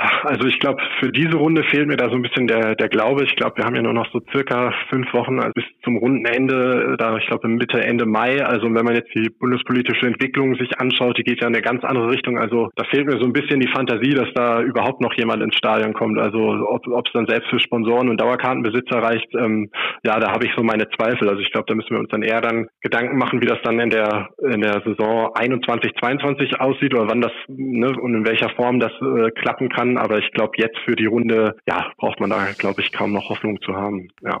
Also 0.00 0.46
ich 0.46 0.58
glaube, 0.58 0.82
für 0.98 1.12
diese 1.12 1.36
Runde 1.36 1.62
fehlt 1.64 1.86
mir 1.86 1.98
da 1.98 2.08
so 2.08 2.14
ein 2.14 2.22
bisschen 2.22 2.46
der, 2.46 2.74
der 2.74 2.88
Glaube. 2.88 3.24
Ich 3.24 3.36
glaube, 3.36 3.58
wir 3.58 3.64
haben 3.66 3.74
ja 3.74 3.82
nur 3.82 3.92
noch 3.92 4.10
so 4.12 4.22
circa 4.32 4.72
fünf 4.88 5.12
Wochen 5.12 5.38
bis 5.54 5.64
zum 5.84 5.98
Rundenende, 5.98 6.96
da 6.98 7.18
ich 7.18 7.26
glaube 7.26 7.48
Mitte, 7.48 7.84
Ende 7.84 8.06
Mai. 8.06 8.42
Also 8.42 8.64
wenn 8.72 8.84
man 8.86 8.94
jetzt 8.94 9.14
die 9.14 9.28
bundespolitische 9.28 10.06
Entwicklung 10.06 10.54
sich 10.54 10.80
anschaut, 10.80 11.18
die 11.18 11.22
geht 11.22 11.42
ja 11.42 11.48
in 11.48 11.54
eine 11.54 11.62
ganz 11.62 11.84
andere 11.84 12.08
Richtung. 12.08 12.38
Also 12.38 12.70
da 12.76 12.84
fehlt 12.84 13.06
mir 13.08 13.18
so 13.18 13.26
ein 13.26 13.34
bisschen 13.34 13.60
die 13.60 13.68
Fantasie, 13.68 14.14
dass 14.14 14.32
da 14.34 14.62
überhaupt 14.62 15.02
noch 15.02 15.12
jemand 15.18 15.42
ins 15.42 15.56
Stadion 15.56 15.92
kommt. 15.92 16.18
Also 16.18 16.66
ob 16.66 17.06
es 17.06 17.12
dann 17.12 17.26
selbst 17.26 17.50
für 17.50 17.60
Sponsoren 17.60 18.08
und 18.08 18.18
Dauerkartenbesitzer 18.18 19.02
reicht, 19.02 19.28
ähm, 19.34 19.68
ja, 20.02 20.18
da 20.18 20.32
habe 20.32 20.46
ich 20.46 20.52
so 20.56 20.62
meine 20.62 20.88
Zweifel. 20.96 21.28
Also 21.28 21.42
ich 21.42 21.52
glaube, 21.52 21.66
da 21.68 21.74
müssen 21.74 21.90
wir 21.90 21.98
uns 21.98 22.08
dann 22.08 22.22
eher 22.22 22.40
dann 22.40 22.68
Gedanken 22.80 23.18
machen, 23.18 23.42
wie 23.42 23.46
das 23.46 23.58
dann 23.64 23.78
in 23.78 23.90
der 23.90 24.30
in 24.50 24.62
der 24.62 24.80
Saison 24.82 25.34
21, 25.34 25.92
22 26.00 26.58
aussieht 26.58 26.94
oder 26.94 27.06
wann 27.06 27.20
das 27.20 27.32
ne, 27.48 27.92
und 28.00 28.14
in 28.14 28.26
welcher 28.26 28.48
Form 28.56 28.80
das 28.80 28.92
äh, 29.02 29.30
klappen 29.32 29.68
kann 29.68 29.89
kann. 29.94 30.02
Aber 30.02 30.18
ich 30.18 30.30
glaube, 30.32 30.52
jetzt 30.56 30.78
für 30.84 30.96
die 30.96 31.06
Runde, 31.06 31.56
ja, 31.66 31.92
braucht 31.96 32.20
man 32.20 32.30
da, 32.30 32.46
glaube 32.58 32.80
ich, 32.80 32.92
kaum 32.92 33.12
noch 33.12 33.28
Hoffnung 33.28 33.60
zu 33.62 33.74
haben. 33.74 34.08
Ja. 34.22 34.40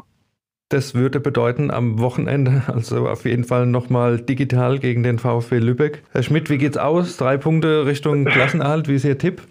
Das 0.68 0.94
würde 0.94 1.18
bedeuten 1.18 1.70
am 1.70 1.98
Wochenende, 1.98 2.62
also 2.72 3.08
auf 3.08 3.24
jeden 3.24 3.44
Fall 3.44 3.66
nochmal 3.66 4.20
digital 4.20 4.78
gegen 4.78 5.02
den 5.02 5.18
VfB 5.18 5.58
Lübeck. 5.58 6.02
Herr 6.12 6.22
Schmidt, 6.22 6.50
wie 6.50 6.58
geht's 6.58 6.78
aus? 6.78 7.16
Drei 7.16 7.36
Punkte 7.36 7.86
Richtung 7.86 8.24
Klassenerhalt, 8.26 8.88
wie 8.88 8.94
ist 8.94 9.04
Ihr 9.04 9.18
Tipp? 9.18 9.42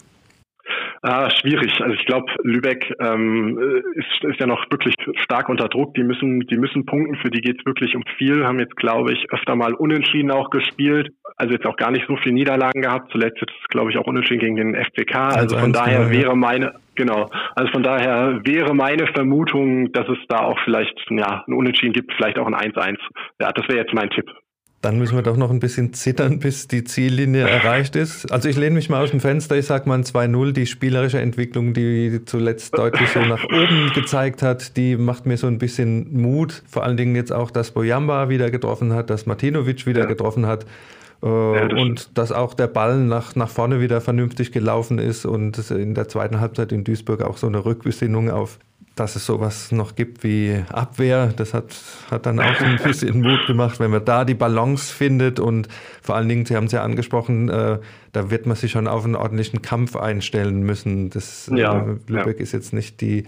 Ah, 1.02 1.30
schwierig. 1.30 1.72
Also 1.80 1.94
ich 1.94 2.06
glaube, 2.06 2.26
Lübeck 2.44 2.94
ähm, 3.00 3.58
ist, 3.96 4.24
ist 4.26 4.40
ja 4.40 4.46
noch 4.46 4.70
wirklich 4.70 4.94
stark 5.24 5.48
unter 5.48 5.70
Druck. 5.70 5.94
Die 5.94 6.04
müssen, 6.04 6.42
die 6.42 6.58
müssen 6.58 6.86
punkten. 6.86 7.16
Für 7.16 7.30
die 7.30 7.40
geht's 7.40 7.66
wirklich 7.66 7.96
um 7.96 8.04
viel. 8.18 8.46
Haben 8.46 8.60
jetzt, 8.60 8.76
glaube 8.76 9.14
ich, 9.14 9.26
öfter 9.32 9.56
mal 9.56 9.74
unentschieden 9.74 10.30
auch 10.30 10.50
gespielt. 10.50 11.10
Also 11.40 11.54
jetzt 11.54 11.66
auch 11.66 11.78
gar 11.78 11.90
nicht 11.90 12.06
so 12.06 12.18
viel 12.18 12.34
Niederlagen 12.34 12.82
gehabt. 12.82 13.14
Zuletzt 13.14 13.40
jetzt, 13.40 13.70
glaube 13.70 13.92
ich, 13.92 13.98
auch 13.98 14.06
unentschieden 14.06 14.42
gegen 14.42 14.56
den 14.58 14.76
FCK. 14.76 15.16
Also 15.16 15.58
von 15.58 15.72
daher 15.72 16.00
genau, 16.00 16.12
wäre 16.12 16.36
meine, 16.36 16.74
genau. 16.96 17.30
Also 17.56 17.72
von 17.72 17.82
daher 17.82 18.42
wäre 18.44 18.76
meine 18.76 19.08
Vermutung, 19.08 19.90
dass 19.94 20.08
es 20.10 20.18
da 20.28 20.40
auch 20.40 20.60
vielleicht 20.66 21.00
ja 21.10 21.46
ein 21.48 21.54
Unentschieden 21.54 21.94
gibt, 21.94 22.14
vielleicht 22.14 22.38
auch 22.38 22.46
ein 22.46 22.56
1-1. 22.56 22.98
Ja, 23.40 23.54
das 23.54 23.68
wäre 23.70 23.80
jetzt 23.80 23.94
mein 23.94 24.10
Tipp. 24.10 24.30
Dann 24.82 24.98
müssen 24.98 25.16
wir 25.16 25.22
doch 25.22 25.38
noch 25.38 25.50
ein 25.50 25.62
bisschen 25.62 25.94
zittern, 25.94 26.40
bis 26.40 26.68
die 26.68 26.84
Ziellinie 26.84 27.42
erreicht 27.50 27.96
ist. 27.96 28.32
Also 28.32 28.50
ich 28.50 28.58
lehne 28.58 28.76
mich 28.76 28.90
mal 28.90 29.02
aus 29.02 29.12
dem 29.12 29.22
Fenster, 29.22 29.58
ich 29.58 29.66
sage 29.66 29.88
mal 29.88 29.96
ein 29.96 30.04
2-0. 30.04 30.52
Die 30.52 30.66
spielerische 30.66 31.20
Entwicklung, 31.20 31.74
die 31.74 32.24
zuletzt 32.26 32.78
deutlich 32.78 33.10
so 33.10 33.20
nach 33.22 33.44
oben 33.46 33.92
gezeigt 33.96 34.42
hat, 34.42 34.76
die 34.76 34.98
macht 34.98 35.26
mir 35.26 35.38
so 35.38 35.48
ein 35.48 35.58
bisschen 35.58 36.22
Mut. 36.22 36.64
Vor 36.70 36.84
allen 36.84 36.98
Dingen 36.98 37.16
jetzt 37.16 37.32
auch, 37.32 37.50
dass 37.50 37.72
Bojamba 37.72 38.28
wieder 38.28 38.52
getroffen 38.52 38.94
hat, 38.94 39.10
dass 39.10 39.26
Martinovic 39.26 39.86
wieder 39.86 40.02
ja. 40.02 40.06
getroffen 40.06 40.46
hat. 40.46 40.66
Äh, 41.22 41.28
ja, 41.28 41.68
das 41.68 41.82
und 41.82 42.18
dass 42.18 42.32
auch 42.32 42.54
der 42.54 42.68
Ball 42.68 43.00
nach, 43.00 43.36
nach 43.36 43.50
vorne 43.50 43.82
wieder 43.82 44.02
vernünftig 44.02 44.52
gelaufen 44.52 45.00
ist 45.00 45.26
und 45.26 45.58
in 45.72 45.96
der 45.96 46.08
zweiten 46.08 46.40
Halbzeit 46.40 46.72
in 46.72 46.84
Duisburg 46.84 47.22
auch 47.22 47.38
so 47.38 47.48
eine 47.48 47.66
Rückbesinnung 47.66 48.30
auf 48.30 48.60
dass 49.00 49.16
es 49.16 49.26
sowas 49.26 49.72
noch 49.72 49.96
gibt 49.96 50.24
wie 50.24 50.62
Abwehr. 50.70 51.32
Das 51.36 51.54
hat, 51.54 51.74
hat 52.12 52.26
dann 52.26 52.40
auch 52.40 52.60
ein 52.60 52.78
bisschen 52.84 53.22
Mut 53.22 53.48
gemacht, 53.48 53.80
wenn 53.80 53.92
man 53.92 54.04
da 54.04 54.26
die 54.26 54.34
Balance 54.34 54.94
findet 54.94 55.40
und 55.40 55.70
vor 56.02 56.16
allen 56.16 56.28
Dingen, 56.28 56.46
Sie 56.46 56.56
haben 56.56 56.66
es 56.66 56.74
ja 56.74 56.84
angesprochen, 56.84 57.50
äh, 57.50 57.80
da 58.12 58.30
wird 58.30 58.46
man 58.46 58.58
sich 58.58 58.72
schon 58.72 58.88
auf 58.88 59.06
einen 59.06 59.16
ordentlichen 59.16 59.62
Kampf 59.62 59.96
einstellen 59.96 60.64
müssen. 60.64 61.10
Das, 61.12 61.50
ja, 61.54 61.80
äh, 61.80 61.96
Lübeck 62.08 62.38
ja. 62.38 62.44
ist 62.44 62.52
jetzt 62.52 62.74
nicht 62.74 63.00
die 63.00 63.24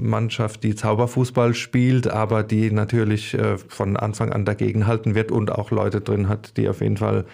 Mannschaft, 0.00 0.62
die 0.62 0.74
Zauberfußball 0.74 1.54
spielt, 1.54 2.08
aber 2.08 2.42
die 2.42 2.70
natürlich 2.70 3.34
äh, 3.34 3.58
von 3.58 3.96
Anfang 3.96 4.32
an 4.32 4.44
dagegen 4.44 4.86
halten 4.86 5.14
wird 5.14 5.30
und 5.30 5.52
auch 5.52 5.70
Leute 5.70 6.00
drin 6.00 6.28
hat, 6.28 6.56
die 6.56 6.68
auf 6.68 6.80
jeden 6.80 6.96
Fall 6.96 7.24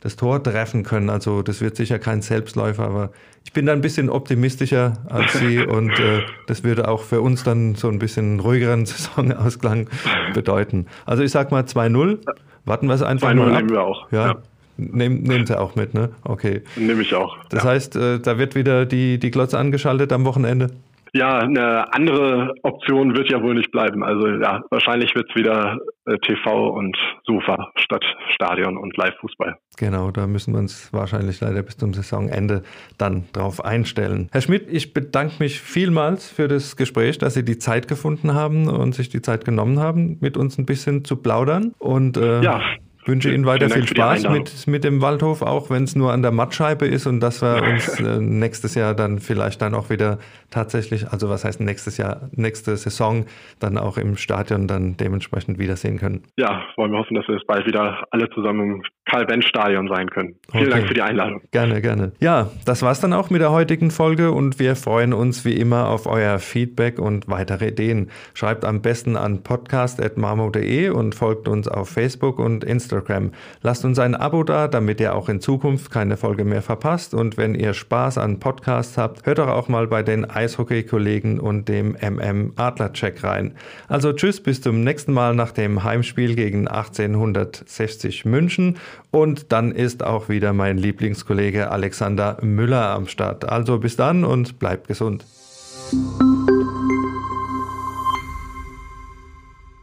das 0.00 0.16
Tor 0.16 0.42
treffen 0.42 0.82
können. 0.84 1.10
Also 1.10 1.42
das 1.42 1.60
wird 1.60 1.76
sicher 1.76 1.98
kein 1.98 2.22
Selbstläufer, 2.22 2.84
aber 2.84 3.10
ich 3.44 3.52
bin 3.52 3.66
da 3.66 3.72
ein 3.72 3.80
bisschen 3.80 4.10
optimistischer 4.10 4.94
als 5.08 5.32
Sie 5.34 5.58
und 5.66 5.90
äh, 5.98 6.22
das 6.46 6.64
würde 6.64 6.88
auch 6.88 7.02
für 7.02 7.20
uns 7.20 7.44
dann 7.44 7.74
so 7.74 7.88
ein 7.88 7.98
bisschen 7.98 8.40
ruhigeren 8.40 8.86
Saisonausklang 8.86 9.88
bedeuten. 10.34 10.86
Also 11.04 11.22
ich 11.22 11.30
sag 11.30 11.50
mal 11.50 11.64
2-0. 11.64 12.18
Warten 12.64 12.88
wir 12.88 12.94
es 12.94 13.02
einfach 13.02 13.32
mal 13.32 13.48
ab. 13.52 13.58
nehmen 13.58 13.70
wir 13.70 13.82
auch. 13.82 14.10
Ja. 14.10 14.26
ja. 14.26 14.36
Nehm, 14.78 15.22
nehmen 15.22 15.46
Sie 15.46 15.58
auch 15.58 15.74
mit, 15.74 15.94
ne? 15.94 16.10
Okay. 16.24 16.62
Nehme 16.76 17.00
ich 17.00 17.14
auch. 17.14 17.38
Das 17.48 17.64
ja. 17.64 17.70
heißt, 17.70 17.96
äh, 17.96 18.20
da 18.20 18.38
wird 18.38 18.54
wieder 18.54 18.84
die, 18.84 19.18
die 19.18 19.30
Glotze 19.30 19.58
angeschaltet 19.58 20.12
am 20.12 20.24
Wochenende? 20.26 20.70
Ja, 21.16 21.38
eine 21.38 21.92
andere 21.94 22.52
Option 22.62 23.16
wird 23.16 23.30
ja 23.30 23.42
wohl 23.42 23.54
nicht 23.54 23.70
bleiben. 23.70 24.04
Also 24.04 24.28
ja, 24.28 24.62
wahrscheinlich 24.70 25.14
wird 25.14 25.30
es 25.30 25.34
wieder 25.34 25.78
äh, 26.04 26.18
TV 26.18 26.68
und 26.68 26.94
Sofa 27.24 27.72
statt 27.76 28.04
Stadion 28.34 28.76
und 28.76 28.94
Live-Fußball. 28.98 29.56
Genau, 29.78 30.10
da 30.10 30.26
müssen 30.26 30.52
wir 30.52 30.60
uns 30.60 30.92
wahrscheinlich 30.92 31.40
leider 31.40 31.62
bis 31.62 31.78
zum 31.78 31.94
Saisonende 31.94 32.62
dann 32.98 33.24
drauf 33.32 33.64
einstellen. 33.64 34.28
Herr 34.30 34.42
Schmidt, 34.42 34.66
ich 34.70 34.92
bedanke 34.92 35.36
mich 35.38 35.58
vielmals 35.58 36.30
für 36.30 36.48
das 36.48 36.76
Gespräch, 36.76 37.16
dass 37.16 37.32
Sie 37.32 37.44
die 37.44 37.58
Zeit 37.58 37.88
gefunden 37.88 38.34
haben 38.34 38.68
und 38.68 38.94
sich 38.94 39.08
die 39.08 39.22
Zeit 39.22 39.46
genommen 39.46 39.80
haben, 39.80 40.18
mit 40.20 40.36
uns 40.36 40.58
ein 40.58 40.66
bisschen 40.66 41.04
zu 41.06 41.16
plaudern. 41.16 41.72
Und 41.78 42.18
äh, 42.18 42.42
ja, 42.42 42.60
wünsche 43.06 43.32
Ihnen 43.32 43.46
weiter 43.46 43.70
viel 43.70 43.86
Spaß 43.86 44.28
mit, 44.30 44.66
mit 44.66 44.84
dem 44.84 45.00
Waldhof, 45.00 45.42
auch 45.42 45.70
wenn 45.70 45.84
es 45.84 45.96
nur 45.96 46.12
an 46.12 46.22
der 46.22 46.32
Mattscheibe 46.32 46.86
ist 46.86 47.06
und 47.06 47.20
dass 47.20 47.42
wir 47.42 47.62
uns 47.62 48.00
äh, 48.00 48.18
nächstes 48.20 48.74
Jahr 48.74 48.94
dann 48.94 49.18
vielleicht 49.18 49.62
dann 49.62 49.74
auch 49.74 49.90
wieder 49.90 50.18
tatsächlich, 50.50 51.08
also 51.08 51.28
was 51.28 51.44
heißt 51.44 51.60
nächstes 51.60 51.96
Jahr, 51.96 52.28
nächste 52.32 52.76
Saison 52.76 53.26
dann 53.60 53.78
auch 53.78 53.98
im 53.98 54.16
Stadion 54.16 54.66
dann 54.66 54.96
dementsprechend 54.96 55.58
wiedersehen 55.58 55.98
können. 55.98 56.22
Ja, 56.36 56.62
wollen 56.76 56.92
wir 56.92 56.98
hoffen, 56.98 57.14
dass 57.14 57.26
wir 57.28 57.36
jetzt 57.36 57.46
bald 57.46 57.66
wieder 57.66 58.04
alle 58.10 58.28
zusammen 58.30 58.82
Karl-Benz-Stadion 59.06 59.88
sein 59.88 60.10
können. 60.10 60.34
Vielen 60.50 60.64
okay. 60.64 60.72
Dank 60.72 60.88
für 60.88 60.94
die 60.94 61.02
Einladung. 61.02 61.40
Gerne, 61.52 61.80
gerne. 61.80 62.12
Ja, 62.20 62.50
das 62.64 62.82
war's 62.82 63.00
dann 63.00 63.12
auch 63.12 63.30
mit 63.30 63.40
der 63.40 63.52
heutigen 63.52 63.90
Folge 63.90 64.32
und 64.32 64.58
wir 64.58 64.74
freuen 64.74 65.12
uns 65.12 65.44
wie 65.44 65.54
immer 65.54 65.88
auf 65.88 66.06
euer 66.06 66.40
Feedback 66.40 66.98
und 66.98 67.28
weitere 67.28 67.68
Ideen. 67.68 68.10
Schreibt 68.34 68.64
am 68.64 68.82
besten 68.82 69.16
an 69.16 69.44
podcast.marmo.de 69.44 70.88
und 70.90 71.14
folgt 71.14 71.46
uns 71.46 71.68
auf 71.68 71.88
Facebook 71.88 72.40
und 72.40 72.64
Instagram. 72.64 73.30
Lasst 73.62 73.84
uns 73.84 74.00
ein 74.00 74.16
Abo 74.16 74.42
da, 74.42 74.66
damit 74.66 75.00
ihr 75.00 75.14
auch 75.14 75.28
in 75.28 75.40
Zukunft 75.40 75.90
keine 75.92 76.16
Folge 76.16 76.44
mehr 76.44 76.62
verpasst 76.62 77.14
und 77.14 77.36
wenn 77.36 77.54
ihr 77.54 77.74
Spaß 77.74 78.18
an 78.18 78.40
Podcasts 78.40 78.98
habt, 78.98 79.24
hört 79.24 79.38
doch 79.38 79.48
auch 79.48 79.68
mal 79.68 79.86
bei 79.86 80.02
den 80.02 80.28
Eishockey-Kollegen 80.28 81.38
und 81.38 81.68
dem 81.68 81.96
MM 82.00 82.54
Adler-Check 82.56 83.22
rein. 83.22 83.54
Also 83.86 84.12
tschüss, 84.12 84.42
bis 84.42 84.60
zum 84.60 84.82
nächsten 84.82 85.12
Mal 85.12 85.34
nach 85.34 85.52
dem 85.52 85.84
Heimspiel 85.84 86.34
gegen 86.34 86.66
1860 86.66 88.24
München 88.24 88.76
und 89.16 89.50
dann 89.50 89.72
ist 89.72 90.04
auch 90.04 90.28
wieder 90.28 90.52
mein 90.52 90.76
Lieblingskollege 90.76 91.70
Alexander 91.70 92.36
Müller 92.42 92.90
am 92.90 93.08
Start. 93.08 93.48
Also 93.48 93.78
bis 93.78 93.96
dann 93.96 94.24
und 94.24 94.58
bleibt 94.58 94.88
gesund. 94.88 95.24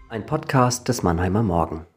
Ein 0.10 0.26
Podcast 0.28 0.88
des 0.88 1.02
Mannheimer 1.02 1.42
Morgen. 1.42 1.88